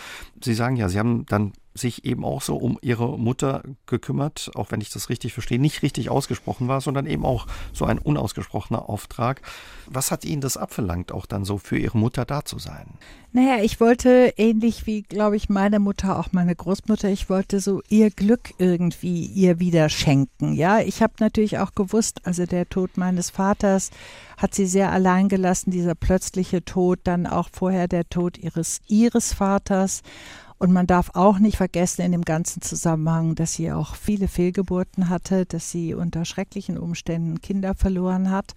[0.42, 4.70] Sie sagen ja, Sie haben dann sich eben auch so um ihre Mutter gekümmert, auch
[4.70, 8.88] wenn ich das richtig verstehe, nicht richtig ausgesprochen war, sondern eben auch so ein unausgesprochener
[8.88, 9.40] Auftrag.
[9.86, 12.94] Was hat Ihnen das abverlangt, auch dann so für Ihre Mutter da zu sein?
[13.32, 17.82] Naja, ich wollte ähnlich wie, glaube ich, meine Mutter, auch meine Großmutter, ich wollte so
[17.88, 18.54] ihr Glück
[18.88, 20.54] irgendwie ihr wieder schenken.
[20.54, 23.90] Ja, ich habe natürlich auch gewusst, also der Tod meines Vaters
[24.36, 29.34] hat sie sehr allein gelassen, dieser plötzliche Tod, dann auch vorher der Tod ihres, ihres
[29.34, 30.02] Vaters.
[30.60, 35.08] Und man darf auch nicht vergessen in dem ganzen Zusammenhang, dass sie auch viele Fehlgeburten
[35.08, 38.54] hatte, dass sie unter schrecklichen Umständen Kinder verloren hat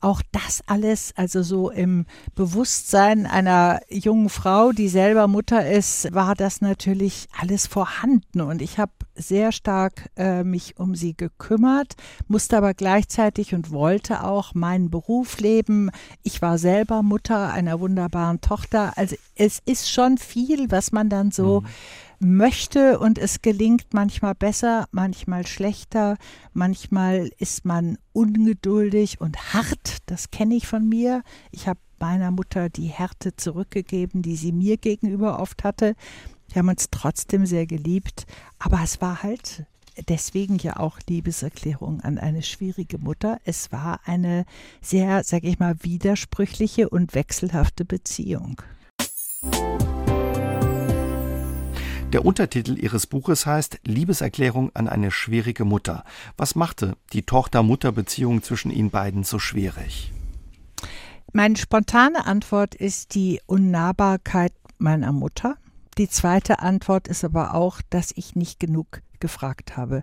[0.00, 6.34] auch das alles, also so im Bewusstsein einer jungen Frau, die selber Mutter ist, war
[6.34, 8.40] das natürlich alles vorhanden.
[8.40, 11.94] Und ich habe sehr stark äh, mich um sie gekümmert,
[12.28, 15.90] musste aber gleichzeitig und wollte auch meinen Beruf leben.
[16.22, 18.92] Ich war selber Mutter einer wunderbaren Tochter.
[18.96, 21.66] Also es ist schon viel, was man dann so mhm
[22.20, 26.18] möchte und es gelingt manchmal besser, manchmal schlechter,
[26.52, 31.22] manchmal ist man ungeduldig und hart, das kenne ich von mir.
[31.50, 35.94] Ich habe meiner Mutter die Härte zurückgegeben, die sie mir gegenüber oft hatte.
[36.52, 38.26] Wir haben uns trotzdem sehr geliebt,
[38.58, 39.66] aber es war halt
[40.08, 43.38] deswegen ja auch Liebeserklärung an eine schwierige Mutter.
[43.44, 44.44] Es war eine
[44.80, 48.62] sehr, sage ich mal, widersprüchliche und wechselhafte Beziehung.
[52.12, 56.04] Der Untertitel ihres Buches heißt Liebeserklärung an eine schwierige Mutter.
[56.36, 60.12] Was machte die Tochter-Mutter-Beziehung zwischen ihnen beiden so schwierig?
[61.32, 65.56] Meine spontane Antwort ist die Unnahbarkeit meiner Mutter.
[65.98, 70.02] Die zweite Antwort ist aber auch, dass ich nicht genug gefragt habe.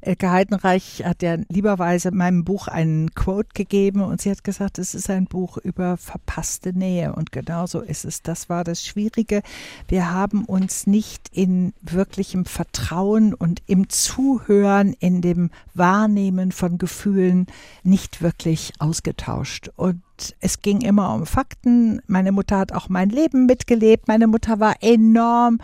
[0.00, 4.94] Elke Heidenreich hat ja lieberweise meinem Buch einen Quote gegeben und sie hat gesagt, es
[4.94, 8.22] ist ein Buch über verpasste Nähe und genau so ist es.
[8.22, 9.42] Das war das Schwierige.
[9.88, 17.46] Wir haben uns nicht in wirklichem Vertrauen und im Zuhören, in dem Wahrnehmen von Gefühlen
[17.82, 20.02] nicht wirklich ausgetauscht und
[20.40, 22.00] es ging immer um Fakten.
[22.06, 24.08] Meine Mutter hat auch mein Leben mitgelebt.
[24.08, 25.58] Meine Mutter war enorm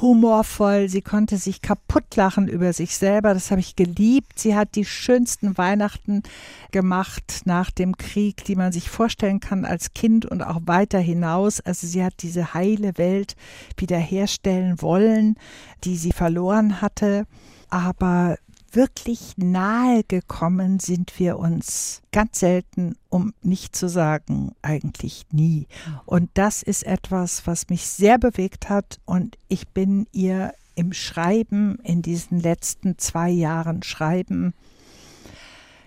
[0.00, 4.38] humorvoll, sie konnte sich kaputt lachen über sich selber, das habe ich geliebt.
[4.38, 6.22] Sie hat die schönsten Weihnachten
[6.70, 11.60] gemacht nach dem Krieg, die man sich vorstellen kann als Kind und auch weiter hinaus.
[11.60, 13.36] Also sie hat diese heile Welt
[13.76, 15.36] wiederherstellen wollen,
[15.84, 17.26] die sie verloren hatte.
[17.68, 18.36] Aber
[18.74, 25.66] wirklich nahe gekommen sind wir uns ganz selten, um nicht zu sagen, eigentlich nie.
[26.06, 31.78] Und das ist etwas, was mich sehr bewegt hat und ich bin ihr im Schreiben,
[31.82, 34.54] in diesen letzten zwei Jahren Schreiben,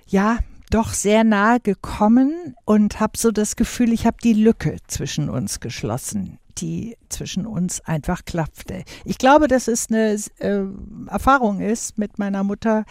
[0.08, 0.38] ja,
[0.70, 5.60] doch sehr nahe gekommen und habe so das Gefühl, ich habe die Lücke zwischen uns
[5.60, 8.84] geschlossen die zwischen uns einfach klaffte.
[9.04, 10.64] Ich glaube, dass es eine äh,
[11.08, 12.86] Erfahrung ist mit meiner Mutter,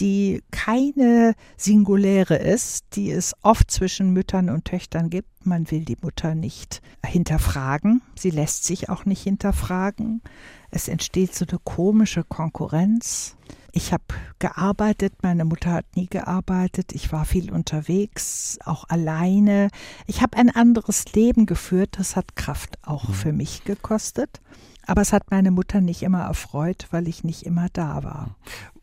[0.00, 5.28] die keine singuläre ist, die es oft zwischen Müttern und Töchtern gibt.
[5.44, 8.02] Man will die Mutter nicht hinterfragen.
[8.16, 10.22] Sie lässt sich auch nicht hinterfragen.
[10.70, 13.36] Es entsteht so eine komische Konkurrenz.
[13.72, 14.04] Ich habe
[14.38, 19.68] gearbeitet, meine Mutter hat nie gearbeitet, ich war viel unterwegs, auch alleine.
[20.06, 23.14] Ich habe ein anderes Leben geführt, das hat Kraft auch mhm.
[23.14, 24.40] für mich gekostet.
[24.86, 28.36] Aber es hat meine Mutter nicht immer erfreut, weil ich nicht immer da war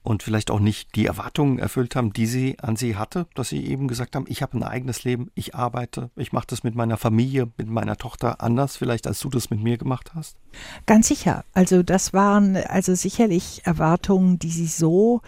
[0.08, 3.66] und vielleicht auch nicht die Erwartungen erfüllt haben, die sie an sie hatte, dass sie
[3.66, 6.96] eben gesagt haben, ich habe ein eigenes Leben, ich arbeite, ich mache das mit meiner
[6.96, 10.38] Familie, mit meiner Tochter anders vielleicht, als du das mit mir gemacht hast?
[10.86, 11.44] Ganz sicher.
[11.54, 15.22] Also das waren also sicherlich Erwartungen, die sie so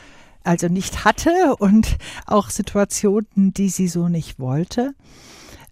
[0.43, 4.95] also nicht hatte und auch Situationen, die sie so nicht wollte.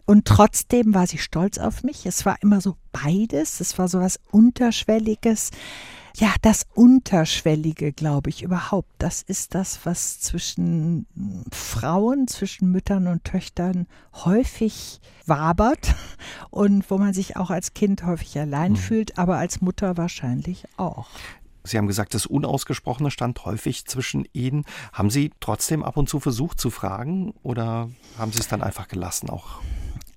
[0.06, 2.06] Und trotzdem war sie stolz auf mich.
[2.06, 3.62] Es war immer so beides.
[3.62, 5.52] Es war so was Unterschwelliges
[6.18, 11.06] ja, das Unterschwellige, glaube ich, überhaupt, das ist das, was zwischen
[11.52, 13.86] Frauen, zwischen Müttern und Töchtern
[14.26, 15.94] häufig wabert
[16.50, 18.78] und wo man sich auch als Kind häufig allein mhm.
[18.78, 21.08] fühlt, aber als Mutter wahrscheinlich auch.
[21.64, 24.66] Sie haben gesagt, das Unausgesprochene stand häufig zwischen Ihnen.
[24.94, 28.88] Haben Sie trotzdem ab und zu versucht zu fragen oder haben Sie es dann einfach
[28.88, 29.62] gelassen auch?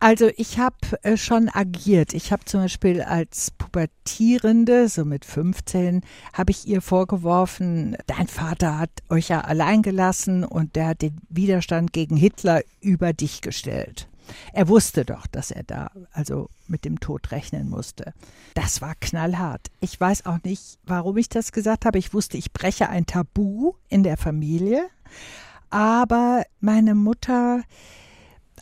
[0.03, 2.15] Also ich habe äh, schon agiert.
[2.15, 6.01] Ich habe zum Beispiel als Pubertierende, so mit 15,
[6.33, 11.21] habe ich ihr vorgeworfen, dein Vater hat euch ja allein gelassen und der hat den
[11.29, 14.09] Widerstand gegen Hitler über dich gestellt.
[14.55, 18.15] Er wusste doch, dass er da also mit dem Tod rechnen musste.
[18.55, 19.67] Das war knallhart.
[19.81, 21.99] Ich weiß auch nicht, warum ich das gesagt habe.
[21.99, 24.89] Ich wusste, ich breche ein Tabu in der Familie.
[25.69, 27.63] Aber meine Mutter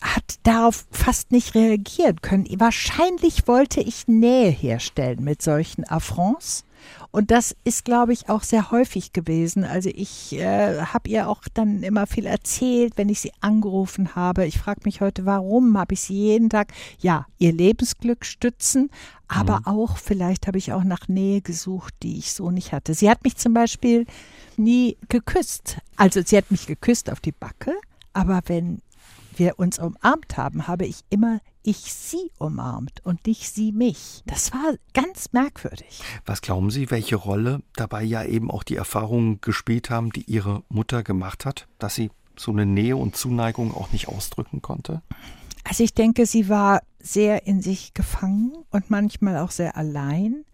[0.01, 2.47] hat darauf fast nicht reagieren können.
[2.59, 6.65] Wahrscheinlich wollte ich Nähe herstellen mit solchen Affronts.
[7.11, 9.65] Und das ist, glaube ich, auch sehr häufig gewesen.
[9.65, 14.47] Also ich äh, habe ihr auch dann immer viel erzählt, wenn ich sie angerufen habe.
[14.47, 18.91] Ich frage mich heute, warum habe ich sie jeden Tag, ja, ihr Lebensglück stützen,
[19.27, 19.67] aber mhm.
[19.67, 22.95] auch vielleicht habe ich auch nach Nähe gesucht, die ich so nicht hatte.
[22.95, 24.07] Sie hat mich zum Beispiel
[24.57, 25.79] nie geküsst.
[25.97, 27.75] Also sie hat mich geküsst auf die Backe,
[28.13, 28.81] aber wenn
[29.39, 34.23] wir uns umarmt haben, habe ich immer ich sie umarmt und nicht sie mich.
[34.25, 36.01] Das war ganz merkwürdig.
[36.25, 40.63] Was glauben Sie, welche Rolle dabei ja eben auch die Erfahrungen gespielt haben, die Ihre
[40.71, 45.03] Mutter gemacht hat, dass sie so eine Nähe und Zuneigung auch nicht ausdrücken konnte?
[45.65, 50.45] Also ich denke, sie war sehr in sich gefangen und manchmal auch sehr allein.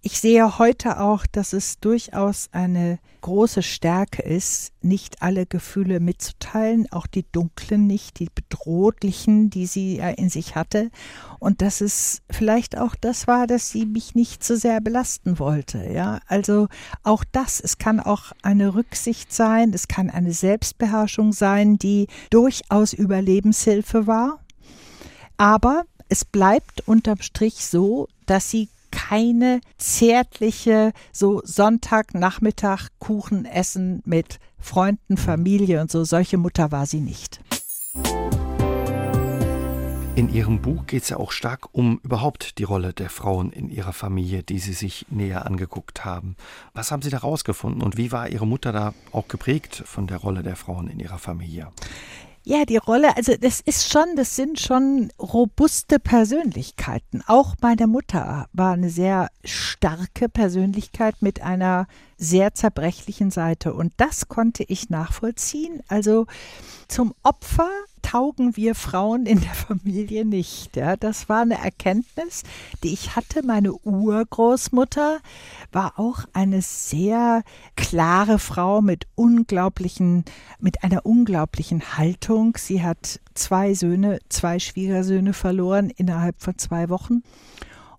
[0.00, 6.86] Ich sehe heute auch, dass es durchaus eine große Stärke ist, nicht alle Gefühle mitzuteilen,
[6.92, 10.92] auch die dunklen nicht, die bedrohlichen, die sie ja in sich hatte.
[11.40, 15.90] Und dass es vielleicht auch das war, dass sie mich nicht so sehr belasten wollte.
[15.92, 16.68] Ja, also
[17.02, 22.92] auch das, es kann auch eine Rücksicht sein, es kann eine Selbstbeherrschung sein, die durchaus
[22.92, 24.38] Überlebenshilfe war.
[25.36, 34.40] Aber es bleibt unterm Strich so, dass sie keine zärtliche, so Sonntagnachmittag Kuchen essen mit
[34.58, 36.02] Freunden, Familie und so.
[36.04, 37.40] Solche Mutter war sie nicht.
[40.16, 43.70] In Ihrem Buch geht es ja auch stark um überhaupt die Rolle der Frauen in
[43.70, 46.34] Ihrer Familie, die Sie sich näher angeguckt haben.
[46.74, 50.16] Was haben Sie da rausgefunden und wie war Ihre Mutter da auch geprägt von der
[50.16, 51.68] Rolle der Frauen in Ihrer Familie?
[52.50, 57.22] Ja, die Rolle, also das ist schon, das sind schon robuste Persönlichkeiten.
[57.26, 61.86] Auch meine Mutter war eine sehr starke Persönlichkeit mit einer
[62.18, 63.72] sehr zerbrechlichen Seite.
[63.72, 65.82] Und das konnte ich nachvollziehen.
[65.88, 66.26] Also
[66.88, 67.70] zum Opfer
[68.02, 70.76] taugen wir Frauen in der Familie nicht.
[70.76, 72.42] Ja, das war eine Erkenntnis,
[72.82, 73.44] die ich hatte.
[73.44, 75.18] Meine Urgroßmutter
[75.72, 77.42] war auch eine sehr
[77.76, 80.24] klare Frau mit unglaublichen,
[80.58, 82.56] mit einer unglaublichen Haltung.
[82.58, 87.22] Sie hat zwei Söhne, zwei Schwiegersöhne verloren innerhalb von zwei Wochen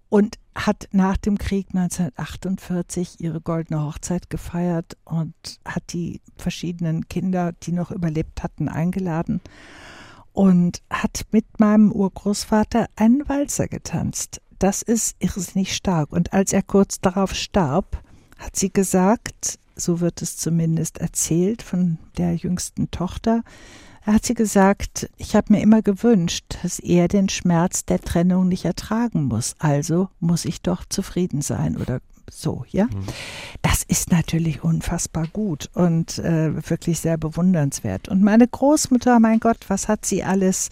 [0.09, 5.33] und hat nach dem Krieg 1948 ihre goldene Hochzeit gefeiert und
[5.65, 9.41] hat die verschiedenen Kinder, die noch überlebt hatten, eingeladen
[10.33, 14.41] und hat mit meinem Urgroßvater einen Walzer getanzt.
[14.57, 16.11] Das ist irrsinnig stark.
[16.11, 18.01] Und als er kurz darauf starb,
[18.37, 23.43] hat sie gesagt, so wird es zumindest erzählt von der jüngsten Tochter,
[24.13, 28.65] hat sie gesagt, ich habe mir immer gewünscht, dass er den Schmerz der Trennung nicht
[28.65, 29.55] ertragen muss.
[29.59, 31.99] Also muss ich doch zufrieden sein oder
[32.31, 32.85] so, ja.
[32.85, 33.05] Mhm.
[33.61, 38.07] Das ist natürlich unfassbar gut und äh, wirklich sehr bewundernswert.
[38.07, 40.69] Und meine Großmutter, mein Gott, was hat sie alles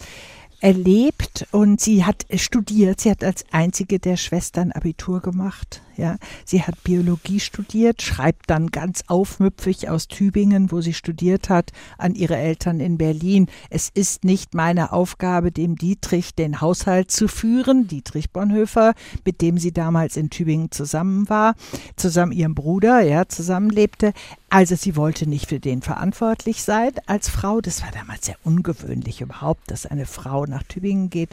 [0.60, 3.00] erlebt und sie hat studiert.
[3.00, 5.82] Sie hat als einzige der Schwestern Abitur gemacht.
[5.98, 11.72] Ja, sie hat Biologie studiert, schreibt dann ganz aufmüpfig aus Tübingen, wo sie studiert hat,
[11.98, 13.48] an ihre Eltern in Berlin.
[13.68, 19.58] Es ist nicht meine Aufgabe, dem Dietrich den Haushalt zu führen, Dietrich Bonhoeffer, mit dem
[19.58, 21.56] sie damals in Tübingen zusammen war,
[21.96, 24.12] zusammen ihrem Bruder, ja, zusammenlebte.
[24.50, 27.60] Also sie wollte nicht für den verantwortlich sein als Frau.
[27.60, 31.30] Das war damals sehr ungewöhnlich überhaupt, dass eine Frau nach Tübingen geht,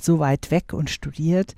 [0.00, 1.54] so weit weg und studiert.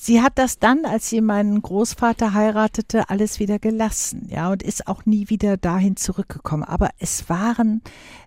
[0.00, 4.86] Sie hat das dann, als sie meinen Großvater heiratete, alles wieder gelassen, ja, und ist
[4.86, 6.64] auch nie wieder dahin zurückgekommen.
[6.64, 7.82] Aber es waren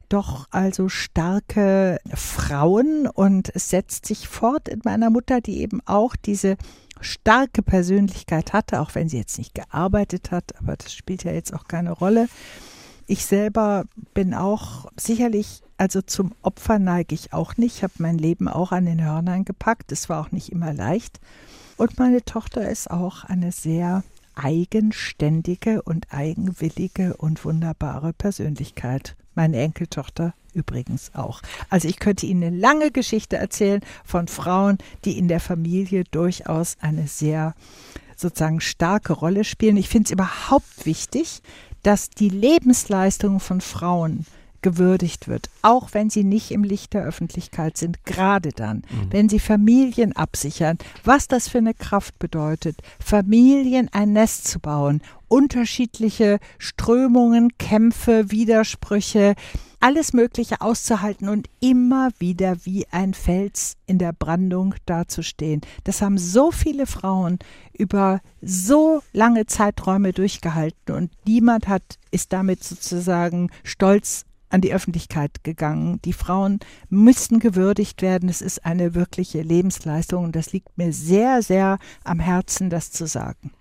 [0.09, 6.15] doch also starke Frauen und es setzt sich fort in meiner Mutter, die eben auch
[6.15, 6.57] diese
[6.99, 11.53] starke Persönlichkeit hatte, auch wenn sie jetzt nicht gearbeitet hat, aber das spielt ja jetzt
[11.53, 12.27] auch keine Rolle.
[13.07, 17.77] Ich selber bin auch sicherlich, also zum Opfer neige ich auch nicht.
[17.77, 19.91] Ich habe mein Leben auch an den Hörnern gepackt.
[19.91, 21.19] Es war auch nicht immer leicht.
[21.81, 24.03] Und meine Tochter ist auch eine sehr
[24.35, 29.15] eigenständige und eigenwillige und wunderbare Persönlichkeit.
[29.33, 31.41] Meine Enkeltochter übrigens auch.
[31.71, 36.77] Also ich könnte Ihnen eine lange Geschichte erzählen von Frauen, die in der Familie durchaus
[36.81, 37.55] eine sehr
[38.15, 39.75] sozusagen starke Rolle spielen.
[39.75, 41.41] Ich finde es überhaupt wichtig,
[41.81, 44.27] dass die Lebensleistung von Frauen
[44.61, 49.07] gewürdigt wird, auch wenn sie nicht im Licht der Öffentlichkeit sind, gerade dann, mhm.
[49.11, 55.01] wenn sie Familien absichern, was das für eine Kraft bedeutet, Familien ein Nest zu bauen,
[55.27, 59.35] unterschiedliche Strömungen, Kämpfe, Widersprüche,
[59.81, 65.61] alles Mögliche auszuhalten und immer wieder wie ein Fels in der Brandung dazustehen.
[65.83, 67.39] Das haben so viele Frauen
[67.73, 75.43] über so lange Zeiträume durchgehalten und niemand hat, ist damit sozusagen stolz an die Öffentlichkeit
[75.43, 76.01] gegangen.
[76.03, 76.59] Die Frauen
[76.89, 78.29] müssten gewürdigt werden.
[78.29, 83.07] Es ist eine wirkliche Lebensleistung und das liegt mir sehr, sehr am Herzen, das zu
[83.07, 83.51] sagen.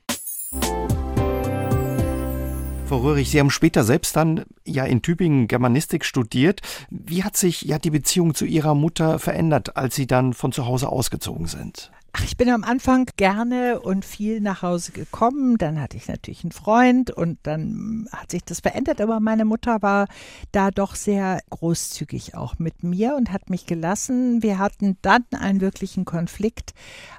[2.90, 6.60] Frau Röhrig, Sie haben später selbst dann ja in Tübingen Germanistik studiert.
[6.90, 10.66] Wie hat sich ja die Beziehung zu Ihrer Mutter verändert, als Sie dann von zu
[10.66, 11.92] Hause ausgezogen sind?
[12.12, 15.58] Ach, ich bin am Anfang gerne und viel nach Hause gekommen.
[15.58, 19.00] Dann hatte ich natürlich einen Freund und dann hat sich das verändert.
[19.00, 20.08] Aber meine Mutter war
[20.50, 24.42] da doch sehr großzügig auch mit mir und hat mich gelassen.
[24.42, 26.74] Wir hatten dann einen wirklichen Konflikt,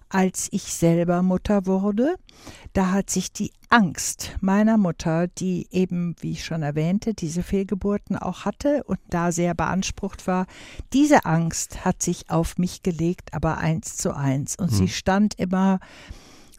[0.10, 2.16] als ich selber Mutter wurde.
[2.74, 8.18] Da hat sich die Angst meiner Mutter, die eben, wie ich schon erwähnte, diese Fehlgeburten
[8.18, 10.46] auch hatte und da sehr beansprucht war,
[10.94, 14.58] diese Angst hat sich auf mich gelegt, aber eins zu eins.
[14.58, 14.78] Und hm.
[14.78, 15.80] sie stand immer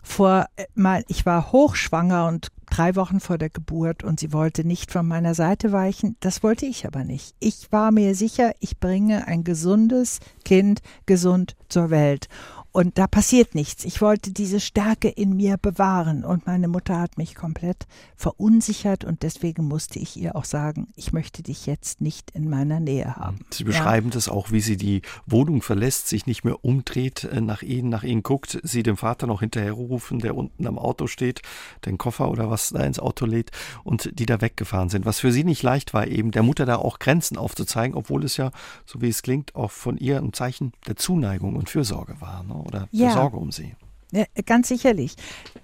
[0.03, 4.67] vor, äh, mal, ich war hochschwanger und drei Wochen vor der Geburt und sie wollte
[4.67, 6.17] nicht von meiner Seite weichen.
[6.21, 7.35] Das wollte ich aber nicht.
[7.39, 12.29] Ich war mir sicher, ich bringe ein gesundes Kind gesund zur Welt.
[12.73, 13.85] Und da passiert nichts.
[13.85, 16.25] Ich wollte diese Stärke in mir bewahren.
[16.25, 19.05] Und meine Mutter hat mich komplett verunsichert.
[19.05, 23.17] Und deswegen musste ich ihr auch sagen, ich möchte dich jetzt nicht in meiner Nähe
[23.17, 23.41] haben.
[23.51, 24.15] Sie beschreiben ja.
[24.15, 28.05] das auch, wie sie die Wohnung verlässt, sich nicht mehr umdreht, äh, nach ihnen, nach
[28.05, 31.43] ihnen guckt, sie dem Vater noch hinterherrufen, der unten am Auto steht,
[31.85, 33.51] den Koffer oder was da ins Auto lädt
[33.85, 35.05] und die da weggefahren sind.
[35.05, 38.39] Was für sie nicht leicht war, eben der Mutter da auch Grenzen aufzuzeigen, obwohl es
[38.39, 38.51] ja,
[38.87, 42.43] so wie es klingt, auch von ihr ein Zeichen der Zuneigung und Fürsorge war.
[42.45, 42.62] Ne?
[42.63, 43.07] Oder ja.
[43.07, 43.75] der Sorge um sie.
[44.13, 45.17] Ja, ganz sicherlich.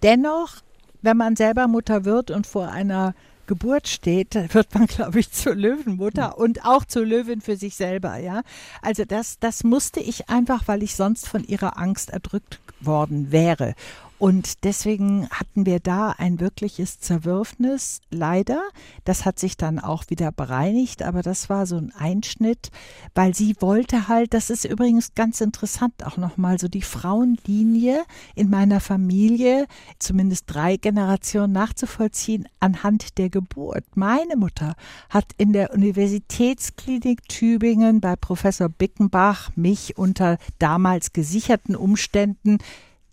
[0.02, 0.56] Dennoch,
[1.02, 3.14] wenn man selber Mutter wird und vor einer
[3.46, 6.42] Geburt steht, wird man, glaube ich, zur Löwenmutter mhm.
[6.42, 8.42] und auch zur Löwin für sich selber, ja.
[8.82, 13.74] Also das, das musste ich einfach, weil ich sonst von ihrer Angst erdrückt worden wäre.
[14.18, 18.62] Und deswegen hatten wir da ein wirkliches Zerwürfnis, leider.
[19.04, 22.70] Das hat sich dann auch wieder bereinigt, aber das war so ein Einschnitt,
[23.14, 28.02] weil sie wollte halt, das ist übrigens ganz interessant auch nochmal, so die Frauenlinie
[28.34, 29.66] in meiner Familie,
[30.00, 33.84] zumindest drei Generationen nachzuvollziehen, anhand der Geburt.
[33.94, 34.74] Meine Mutter
[35.10, 42.58] hat in der Universitätsklinik Tübingen bei Professor Bickenbach mich unter damals gesicherten Umständen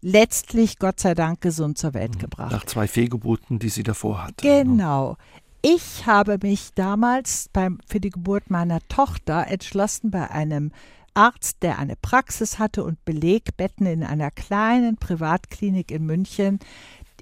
[0.06, 2.20] letztlich Gott sei Dank gesund zur Welt mhm.
[2.20, 2.52] gebracht.
[2.52, 4.46] Nach zwei Fehlgeburten, die sie davor hatte.
[4.46, 4.64] Ne?
[4.64, 5.18] Genau.
[5.64, 10.72] Ich habe mich damals beim, für die Geburt meiner Tochter entschlossen, bei einem
[11.16, 16.60] Arzt, der eine Praxis hatte und Belegbetten in einer kleinen Privatklinik in München,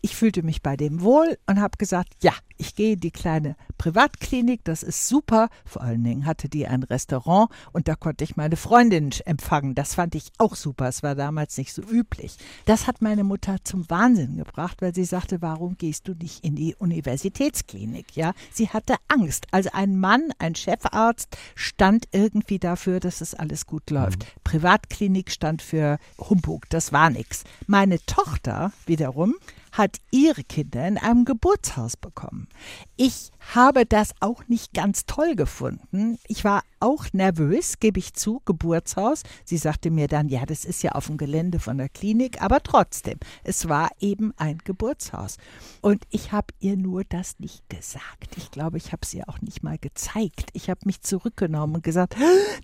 [0.04, 3.56] ich fühlte mich bei dem wohl und habe gesagt, ja, ich gehe in die kleine
[3.78, 5.48] Privatklinik, das ist super.
[5.66, 9.76] Vor allen Dingen hatte die ein Restaurant und da konnte ich meine Freundin empfangen.
[9.76, 10.90] Das fand ich auch super.
[10.90, 12.36] Es war damals nicht so üblich.
[12.66, 16.56] Das hat meine Mutter zum Wahnsinn gebracht, weil sie sagte, warum gehst du nicht in
[16.58, 18.14] die Universitätsklinik?
[18.14, 19.48] Ja, sie hatte Angst.
[19.52, 24.20] Also ein Mann, ein Chefarzt stand irgendwie dafür, dass es alles gut läuft.
[24.20, 24.40] Mhm.
[24.44, 27.46] Privatklinik stand für Humbug, das war nichts.
[27.68, 29.36] Meine Tochter wiederum
[29.74, 32.48] hat ihre Kinder in einem Geburtshaus bekommen.
[32.96, 36.20] Ich habe das auch nicht ganz toll gefunden.
[36.28, 39.24] Ich war auch nervös, gebe ich zu, Geburtshaus.
[39.46, 42.62] Sie sagte mir dann, ja, das ist ja auf dem Gelände von der Klinik, aber
[42.62, 45.38] trotzdem, es war eben ein Geburtshaus.
[45.82, 48.36] Und ich habe ihr nur das nicht gesagt.
[48.36, 50.50] Ich glaube, ich habe es ihr auch nicht mal gezeigt.
[50.52, 52.16] Ich habe mich zurückgenommen und gesagt,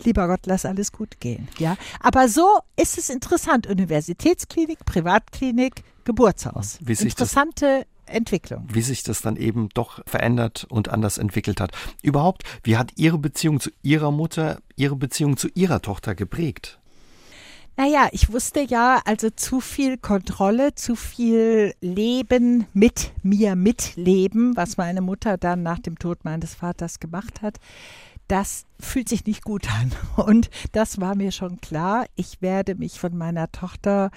[0.04, 1.48] lieber Gott, lass alles gut gehen.
[1.58, 2.46] Ja, aber so
[2.76, 3.66] ist es interessant.
[3.66, 6.78] Universitätsklinik, Privatklinik, Geburtshaus.
[6.86, 8.66] Interessante Entwicklung.
[8.72, 11.72] Wie sich das dann eben doch verändert und anders entwickelt hat.
[12.02, 16.78] Überhaupt, wie hat Ihre Beziehung zu Ihrer Mutter, Ihre Beziehung zu Ihrer Tochter geprägt?
[17.76, 24.76] Naja, ich wusste ja, also zu viel Kontrolle, zu viel Leben mit mir mitleben, was
[24.76, 27.58] meine Mutter dann nach dem Tod meines Vaters gemacht hat
[28.30, 29.92] das fühlt sich nicht gut an.
[30.24, 32.06] Und das war mir schon klar.
[32.14, 34.10] Ich werde mich von meiner Tochter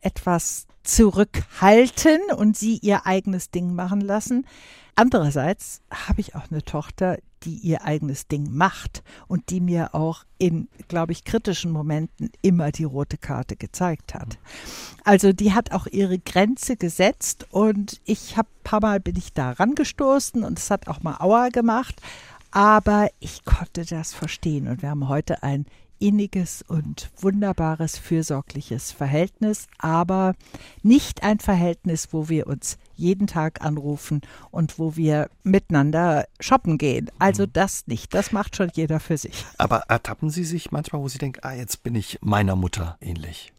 [0.00, 4.46] etwas zurückhalten und sie ihr eigenes Ding machen lassen.
[4.94, 10.24] Andererseits habe ich auch eine Tochter, die ihr eigenes Ding macht und die mir auch
[10.38, 14.38] in, glaube ich, kritischen Momenten immer die rote Karte gezeigt hat.
[15.04, 19.32] Also die hat auch ihre Grenze gesetzt und ich habe ein paar Mal bin ich
[19.32, 22.00] da rangestoßen und es hat auch mal Auer gemacht.
[22.56, 25.66] Aber ich konnte das verstehen und wir haben heute ein
[25.98, 30.34] inniges und wunderbares, fürsorgliches Verhältnis, aber
[30.82, 37.10] nicht ein Verhältnis, wo wir uns jeden Tag anrufen und wo wir miteinander shoppen gehen.
[37.18, 37.52] Also mhm.
[37.52, 38.14] das nicht.
[38.14, 39.44] Das macht schon jeder für sich.
[39.58, 43.52] Aber ertappen Sie sich manchmal, wo Sie denken, ah, jetzt bin ich meiner Mutter ähnlich?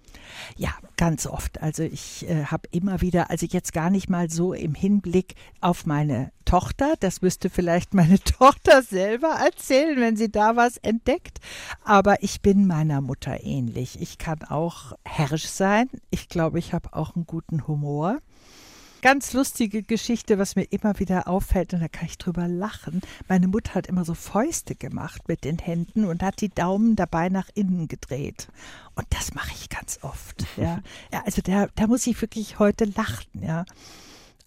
[0.55, 1.61] Ja, ganz oft.
[1.61, 5.85] Also ich äh, habe immer wieder, also jetzt gar nicht mal so im Hinblick auf
[5.85, 11.39] meine Tochter, das müsste vielleicht meine Tochter selber erzählen, wenn sie da was entdeckt,
[11.83, 14.01] aber ich bin meiner Mutter ähnlich.
[14.01, 15.89] Ich kann auch herrisch sein.
[16.09, 18.19] Ich glaube, ich habe auch einen guten Humor
[19.01, 23.01] ganz lustige Geschichte, was mir immer wieder auffällt, und da kann ich drüber lachen.
[23.27, 27.29] Meine Mutter hat immer so Fäuste gemacht mit den Händen und hat die Daumen dabei
[27.29, 28.47] nach innen gedreht.
[28.95, 30.45] Und das mache ich ganz oft.
[30.57, 30.81] Ja,
[31.13, 33.65] ja also da, da muss ich wirklich heute lachen, ja.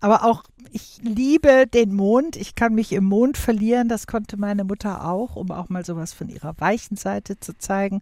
[0.00, 2.36] Aber auch, ich liebe den Mond.
[2.36, 3.88] Ich kann mich im Mond verlieren.
[3.88, 8.00] Das konnte meine Mutter auch, um auch mal sowas von ihrer weichen Seite zu zeigen.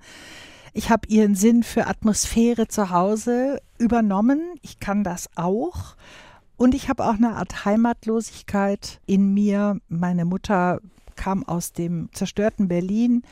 [0.73, 4.41] Ich habe ihren Sinn für Atmosphäre zu Hause übernommen.
[4.63, 5.97] Ich kann das auch.
[6.59, 9.81] Und ich habe auch eine Art Heimatlosigkeit in mir.
[9.89, 10.81] Meine Mutter
[11.15, 13.23] kam aus dem zerstörten Berlin,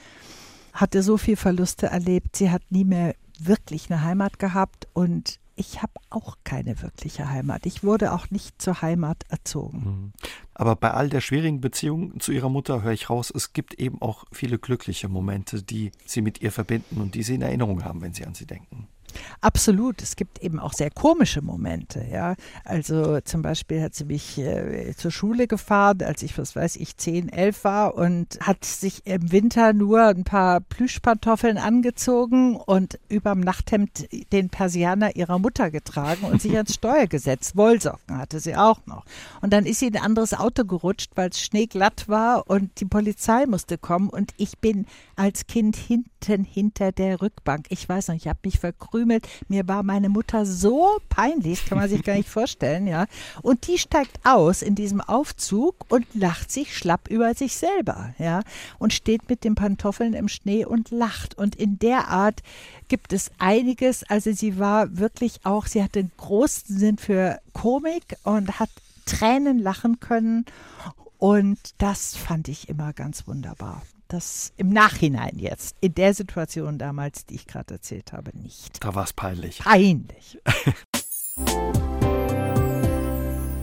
[0.73, 2.37] hatte so viel Verluste erlebt.
[2.37, 7.67] Sie hat nie mehr wirklich eine Heimat gehabt und ich habe auch keine wirkliche Heimat.
[7.67, 9.79] Ich wurde auch nicht zur Heimat erzogen.
[9.79, 10.13] Mhm.
[10.55, 14.01] Aber bei all der schwierigen Beziehung zu ihrer Mutter höre ich raus, es gibt eben
[14.03, 18.03] auch viele glückliche Momente, die sie mit ihr verbinden und die sie in Erinnerung haben,
[18.03, 18.87] wenn sie an sie denken.
[19.41, 20.03] Absolut.
[20.03, 22.05] Es gibt eben auch sehr komische Momente.
[22.11, 26.77] Ja, also zum Beispiel hat sie mich äh, zur Schule gefahren, als ich was weiß
[26.77, 32.99] ich zehn, elf war und hat sich im Winter nur ein paar Plüschpantoffeln angezogen und
[33.09, 37.57] überm Nachthemd den Persianer ihrer Mutter getragen und sich ans Steuer gesetzt.
[37.57, 39.05] Wollsocken hatte sie auch noch.
[39.41, 42.85] Und dann ist sie in ein anderes Auto gerutscht, weil es schneeglatt war und die
[42.85, 44.87] Polizei musste kommen und ich bin
[45.17, 47.67] als Kind hinten hinter der Rückbank.
[47.69, 48.59] Ich weiß noch, ich habe mich
[49.07, 49.29] verkrümelt.
[49.49, 53.07] Mir war meine Mutter so peinlich, kann man sich gar nicht vorstellen, ja.
[53.43, 58.43] Und die steigt aus in diesem Aufzug und lacht sich schlapp über sich selber, ja.
[58.79, 61.39] Und steht mit den Pantoffeln im Schnee und lacht.
[61.39, 62.43] Und in der Art
[62.89, 64.05] gibt es einiges.
[64.05, 68.71] Also sie war wirklich auch, sie hatte einen großen Sinn für Komik und hat
[69.07, 70.45] Tränen lachen können.
[71.19, 77.27] Und das fand ich immer ganz wunderbar das im Nachhinein jetzt, in der Situation damals,
[77.27, 78.83] die ich gerade erzählt habe, nicht.
[78.85, 79.59] Da war es peinlich.
[79.59, 80.39] Peinlich.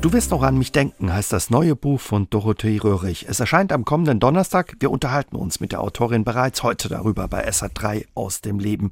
[0.04, 3.26] Du wirst noch an mich denken, heißt das neue Buch von Dorothee Röhrig.
[3.30, 4.76] Es erscheint am kommenden Donnerstag.
[4.82, 8.92] Wir unterhalten uns mit der Autorin bereits heute darüber bei SA3 aus dem Leben.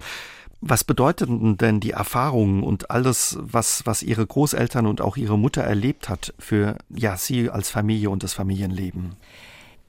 [0.61, 5.63] Was bedeuteten denn die Erfahrungen und alles, was, was Ihre Großeltern und auch Ihre Mutter
[5.63, 9.17] erlebt hat für ja, Sie als Familie und das Familienleben?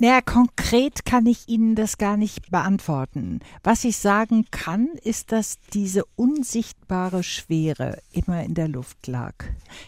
[0.03, 3.39] Naja, konkret kann ich Ihnen das gar nicht beantworten.
[3.63, 9.33] Was ich sagen kann, ist, dass diese unsichtbare Schwere immer in der Luft lag.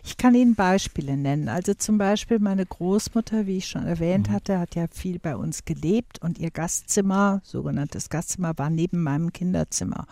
[0.05, 1.49] Ich kann Ihnen Beispiele nennen.
[1.49, 4.35] Also zum Beispiel meine Großmutter, wie ich schon erwähnt mhm.
[4.35, 9.33] hatte, hat ja viel bei uns gelebt und ihr Gastzimmer, sogenanntes Gastzimmer, war neben meinem
[9.33, 10.07] Kinderzimmer.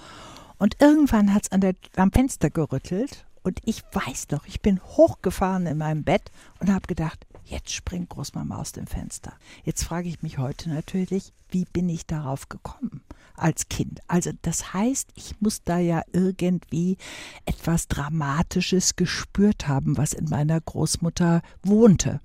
[0.59, 5.79] Und irgendwann hat es am Fenster gerüttelt und ich weiß noch, ich bin hochgefahren in
[5.79, 9.35] meinem Bett und habe gedacht, jetzt springt Großmama aus dem Fenster.
[9.63, 13.03] Jetzt frage ich mich heute natürlich, wie bin ich darauf gekommen
[13.37, 14.01] als Kind?
[14.09, 16.97] Also das heißt, ich muss da ja irgendwie
[17.45, 22.21] etwas Dramatisches gespürt haben, was in meiner Großmutter wohnte.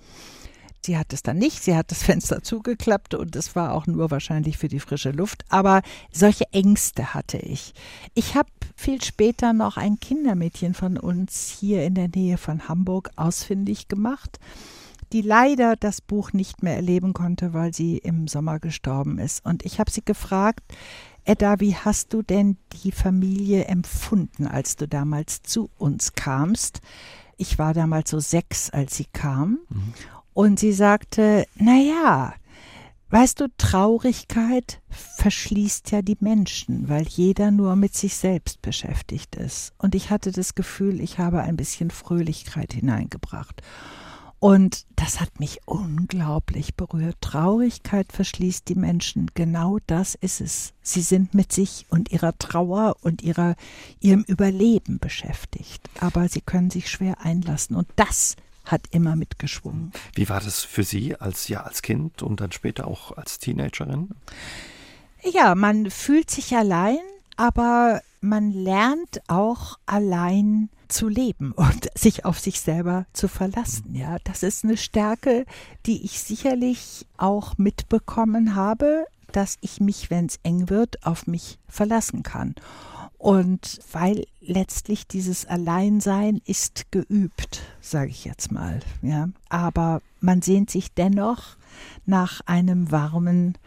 [0.86, 4.10] Sie hat es dann nicht, sie hat das Fenster zugeklappt und es war auch nur
[4.10, 5.82] wahrscheinlich für die frische Luft, aber
[6.14, 7.74] solche Ängste hatte ich.
[8.14, 13.10] Ich habe viel später noch ein Kindermädchen von uns hier in der Nähe von Hamburg
[13.18, 14.40] ausfindig gemacht
[15.14, 19.46] die leider das Buch nicht mehr erleben konnte, weil sie im Sommer gestorben ist.
[19.46, 20.64] Und ich habe sie gefragt,
[21.26, 26.80] Edda, wie hast du denn die Familie empfunden, als du damals zu uns kamst?
[27.36, 29.60] Ich war damals so sechs, als sie kam.
[29.70, 29.94] Mhm.
[30.34, 32.34] Und sie sagte, na ja,
[33.10, 39.74] weißt du, Traurigkeit verschließt ja die Menschen, weil jeder nur mit sich selbst beschäftigt ist.
[39.78, 43.62] Und ich hatte das Gefühl, ich habe ein bisschen Fröhlichkeit hineingebracht.
[44.40, 47.18] Und das hat mich unglaublich berührt.
[47.22, 49.32] Traurigkeit verschließt die Menschen.
[49.34, 50.74] Genau das ist es.
[50.84, 53.56] Sie sind mit sich und ihrer Trauer und ihrer,
[54.00, 55.90] ihrem Überleben beschäftigt.
[56.00, 57.76] Aber sie können sich schwer einlassen.
[57.76, 59.92] Und das hat immer mitgeschwungen.
[60.14, 64.10] Wie war das für Sie als ja als Kind und dann später auch als Teenagerin?
[65.24, 67.00] Ja, man fühlt sich allein,
[67.38, 73.96] aber man lernt auch allein zu leben und sich auf sich selber zu verlassen.
[73.96, 75.46] Ja, das ist eine Stärke,
[75.86, 81.60] die ich sicherlich auch mitbekommen habe, dass ich mich, wenn es eng wird, auf mich
[81.68, 82.56] verlassen kann.
[83.18, 89.30] Und weil letztlich dieses Alleinsein ist geübt, sage ich jetzt mal, ja.
[89.50, 91.58] Aber man sehnt sich dennoch
[92.06, 93.58] nach einem warmen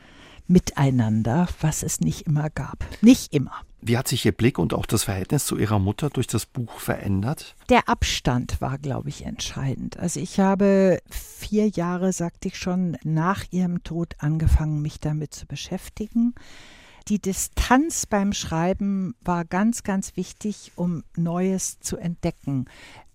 [0.46, 2.84] Miteinander, was es nicht immer gab.
[3.02, 3.52] Nicht immer.
[3.82, 6.80] Wie hat sich Ihr Blick und auch das Verhältnis zu Ihrer Mutter durch das Buch
[6.80, 7.54] verändert?
[7.68, 9.98] Der Abstand war, glaube ich, entscheidend.
[9.98, 15.46] Also ich habe vier Jahre, sagte ich schon, nach ihrem Tod angefangen, mich damit zu
[15.46, 16.34] beschäftigen.
[17.10, 22.66] Die Distanz beim Schreiben war ganz, ganz wichtig, um Neues zu entdecken.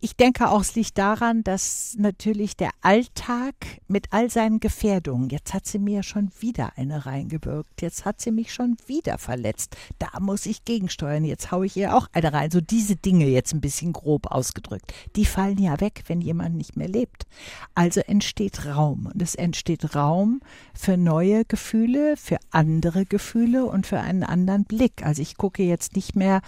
[0.05, 3.55] Ich denke auch, es liegt daran, dass natürlich der Alltag
[3.87, 8.29] mit all seinen Gefährdungen, jetzt hat sie mir schon wieder eine reingewirkt, jetzt hat sie
[8.29, 12.51] mich schon wieder verletzt, da muss ich gegensteuern, jetzt haue ich ihr auch eine rein.
[12.51, 16.75] So diese Dinge jetzt ein bisschen grob ausgedrückt, die fallen ja weg, wenn jemand nicht
[16.75, 17.25] mehr lebt.
[17.73, 20.41] Also entsteht Raum und es entsteht Raum
[20.75, 25.05] für neue Gefühle, für andere Gefühle und für einen anderen Blick.
[25.05, 26.41] Also ich gucke jetzt nicht mehr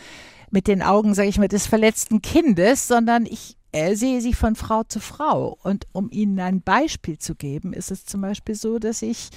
[0.50, 4.56] mit den Augen, sage ich mal, des verletzten Kindes, sondern ich äh, sehe sie von
[4.56, 5.58] Frau zu Frau.
[5.64, 9.30] Und um Ihnen ein Beispiel zu geben, ist es zum Beispiel so, dass ich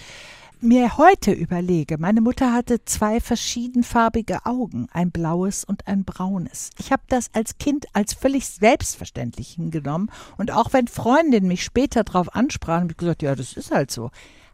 [0.63, 6.71] mir heute überlege, meine Mutter hatte zwei verschiedenfarbige Augen, ein blaues und ein braunes.
[6.79, 12.05] Ich habe das als Kind als völlig selbstverständlich hingenommen und auch wenn Freundinnen mich später
[12.05, 14.11] darauf ansprachen, habe ich gesagt, ja, das ist halt so.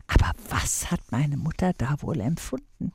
[0.09, 2.93] Aber was hat meine Mutter da wohl empfunden?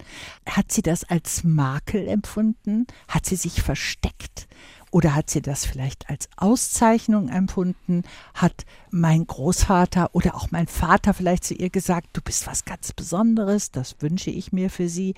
[0.48, 2.88] Hat sie das als Makel empfunden?
[3.08, 4.48] Hat sie sich versteckt?
[4.92, 8.04] Oder hat sie das vielleicht als Auszeichnung empfunden?
[8.34, 12.92] Hat mein Großvater oder auch mein Vater vielleicht zu ihr gesagt, du bist was ganz
[12.92, 15.14] Besonderes, das wünsche ich mir für sie.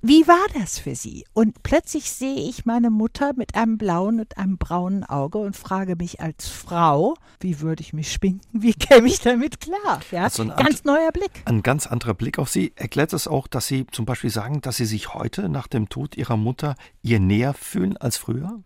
[0.00, 1.24] Wie war das für sie?
[1.32, 5.96] Und plötzlich sehe ich meine Mutter mit einem blauen und einem braunen Auge und frage
[5.96, 8.46] mich als Frau, wie würde ich mich schminken?
[8.52, 10.00] Wie käme ich damit klar?
[10.12, 11.42] Ja, also ein ganz neuer Blick.
[11.44, 12.72] Ein ganz anderer Blick auf sie.
[12.76, 16.16] Erklärt es auch, dass Sie zum Beispiel sagen, dass Sie sich heute nach dem Tod
[16.16, 18.60] Ihrer Mutter ihr näher fühlen als früher?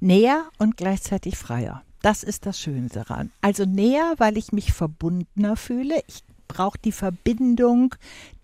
[0.00, 1.82] Näher und gleichzeitig freier.
[2.02, 3.30] Das ist das Schöne daran.
[3.40, 6.00] Also näher, weil ich mich verbundener fühle.
[6.06, 7.94] Ich brauche die Verbindung,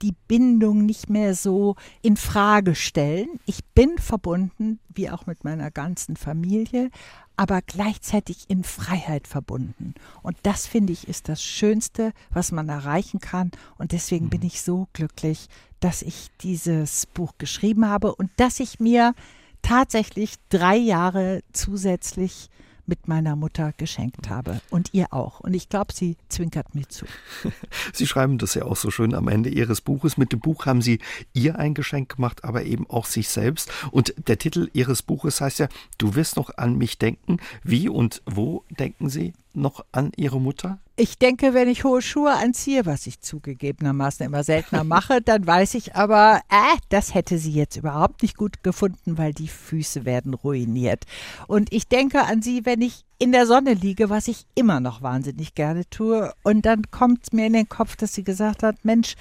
[0.03, 3.41] die Bindung nicht mehr so in Frage stellen.
[3.47, 6.91] Ich bin verbunden, wie auch mit meiner ganzen Familie,
[7.37, 9.95] aber gleichzeitig in Freiheit verbunden.
[10.22, 13.51] Und das finde ich ist das Schönste, was man erreichen kann.
[13.79, 14.47] Und deswegen bin mhm.
[14.47, 15.49] ich so glücklich,
[15.81, 19.14] dass ich dieses Buch geschrieben habe und dass ich mir
[19.65, 22.51] tatsächlich drei Jahre zusätzlich
[22.87, 24.61] mit meiner Mutter geschenkt habe.
[24.71, 25.41] Und ihr auch.
[25.41, 27.07] Und ich glaube, sie zwinkert mir zu.
[27.95, 30.19] Sie schreiben das ja auch so schön am Ende Ihres Buches.
[30.19, 30.99] Mit dem Buch haben Sie
[31.33, 33.71] ihr ein Geschenk gemacht, aber eben auch sich selbst.
[33.91, 37.39] Und der Titel Ihres Buches heißt ja, du wirst noch an mich denken.
[37.62, 40.79] Wie und wo denken Sie noch an Ihre Mutter?
[40.97, 45.74] Ich denke, wenn ich hohe Schuhe anziehe, was ich zugegebenermaßen immer seltener mache, dann weiß
[45.74, 50.34] ich aber, äh, das hätte sie jetzt überhaupt nicht gut gefunden, weil die Füße werden
[50.34, 51.05] ruiniert.
[51.49, 55.03] Und ich denke an sie, wenn ich in der Sonne liege, was ich immer noch
[55.03, 56.32] wahnsinnig gerne tue.
[56.42, 59.14] Und dann kommt mir in den Kopf, dass sie gesagt hat, Mensch,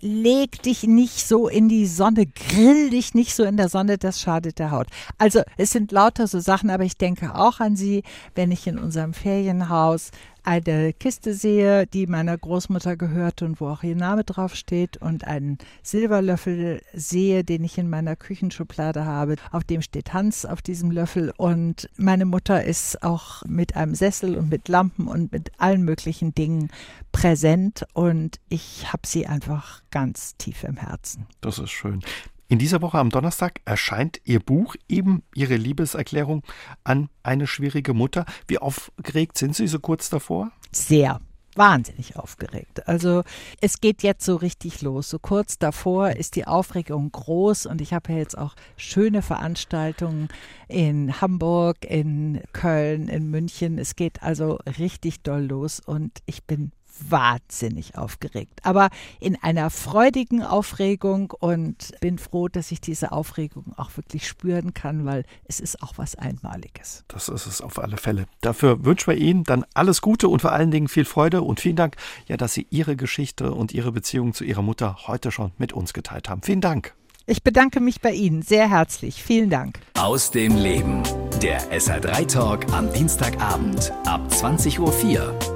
[0.00, 4.20] leg dich nicht so in die Sonne, grill dich nicht so in der Sonne, das
[4.20, 4.88] schadet der Haut.
[5.18, 8.02] Also es sind lauter so Sachen, aber ich denke auch an sie,
[8.34, 10.10] wenn ich in unserem Ferienhaus
[10.46, 15.58] eine Kiste sehe, die meiner Großmutter gehörte und wo auch ihr Name draufsteht und einen
[15.82, 19.36] Silberlöffel sehe, den ich in meiner Küchenschublade habe.
[19.50, 24.36] Auf dem steht Hans auf diesem Löffel und meine Mutter ist auch mit einem Sessel
[24.36, 26.70] und mit Lampen und mit allen möglichen Dingen
[27.10, 31.26] präsent und ich habe sie einfach ganz tief im Herzen.
[31.40, 32.02] Das ist schön.
[32.48, 36.44] In dieser Woche am Donnerstag erscheint Ihr Buch, eben Ihre Liebeserklärung
[36.84, 38.24] an eine schwierige Mutter.
[38.46, 40.52] Wie aufgeregt sind Sie so kurz davor?
[40.70, 41.20] Sehr
[41.56, 42.86] wahnsinnig aufgeregt.
[42.86, 43.24] Also
[43.60, 45.10] es geht jetzt so richtig los.
[45.10, 50.28] So kurz davor ist die Aufregung groß und ich habe ja jetzt auch schöne Veranstaltungen
[50.68, 53.78] in Hamburg, in Köln, in München.
[53.78, 56.70] Es geht also richtig doll los und ich bin
[57.08, 58.90] wahnsinnig aufgeregt, aber
[59.20, 65.04] in einer freudigen Aufregung und bin froh, dass ich diese Aufregung auch wirklich spüren kann,
[65.04, 67.04] weil es ist auch was Einmaliges.
[67.08, 68.26] Das ist es auf alle Fälle.
[68.40, 71.76] Dafür wünschen wir Ihnen dann alles Gute und vor allen Dingen viel Freude und vielen
[71.76, 75.72] Dank, ja, dass Sie Ihre Geschichte und Ihre Beziehung zu Ihrer Mutter heute schon mit
[75.72, 76.42] uns geteilt haben.
[76.42, 76.94] Vielen Dank.
[77.28, 79.22] Ich bedanke mich bei Ihnen sehr herzlich.
[79.22, 79.80] Vielen Dank.
[79.94, 81.02] Aus dem Leben.
[81.42, 85.55] Der SR3 Talk am Dienstagabend ab 20.04 Uhr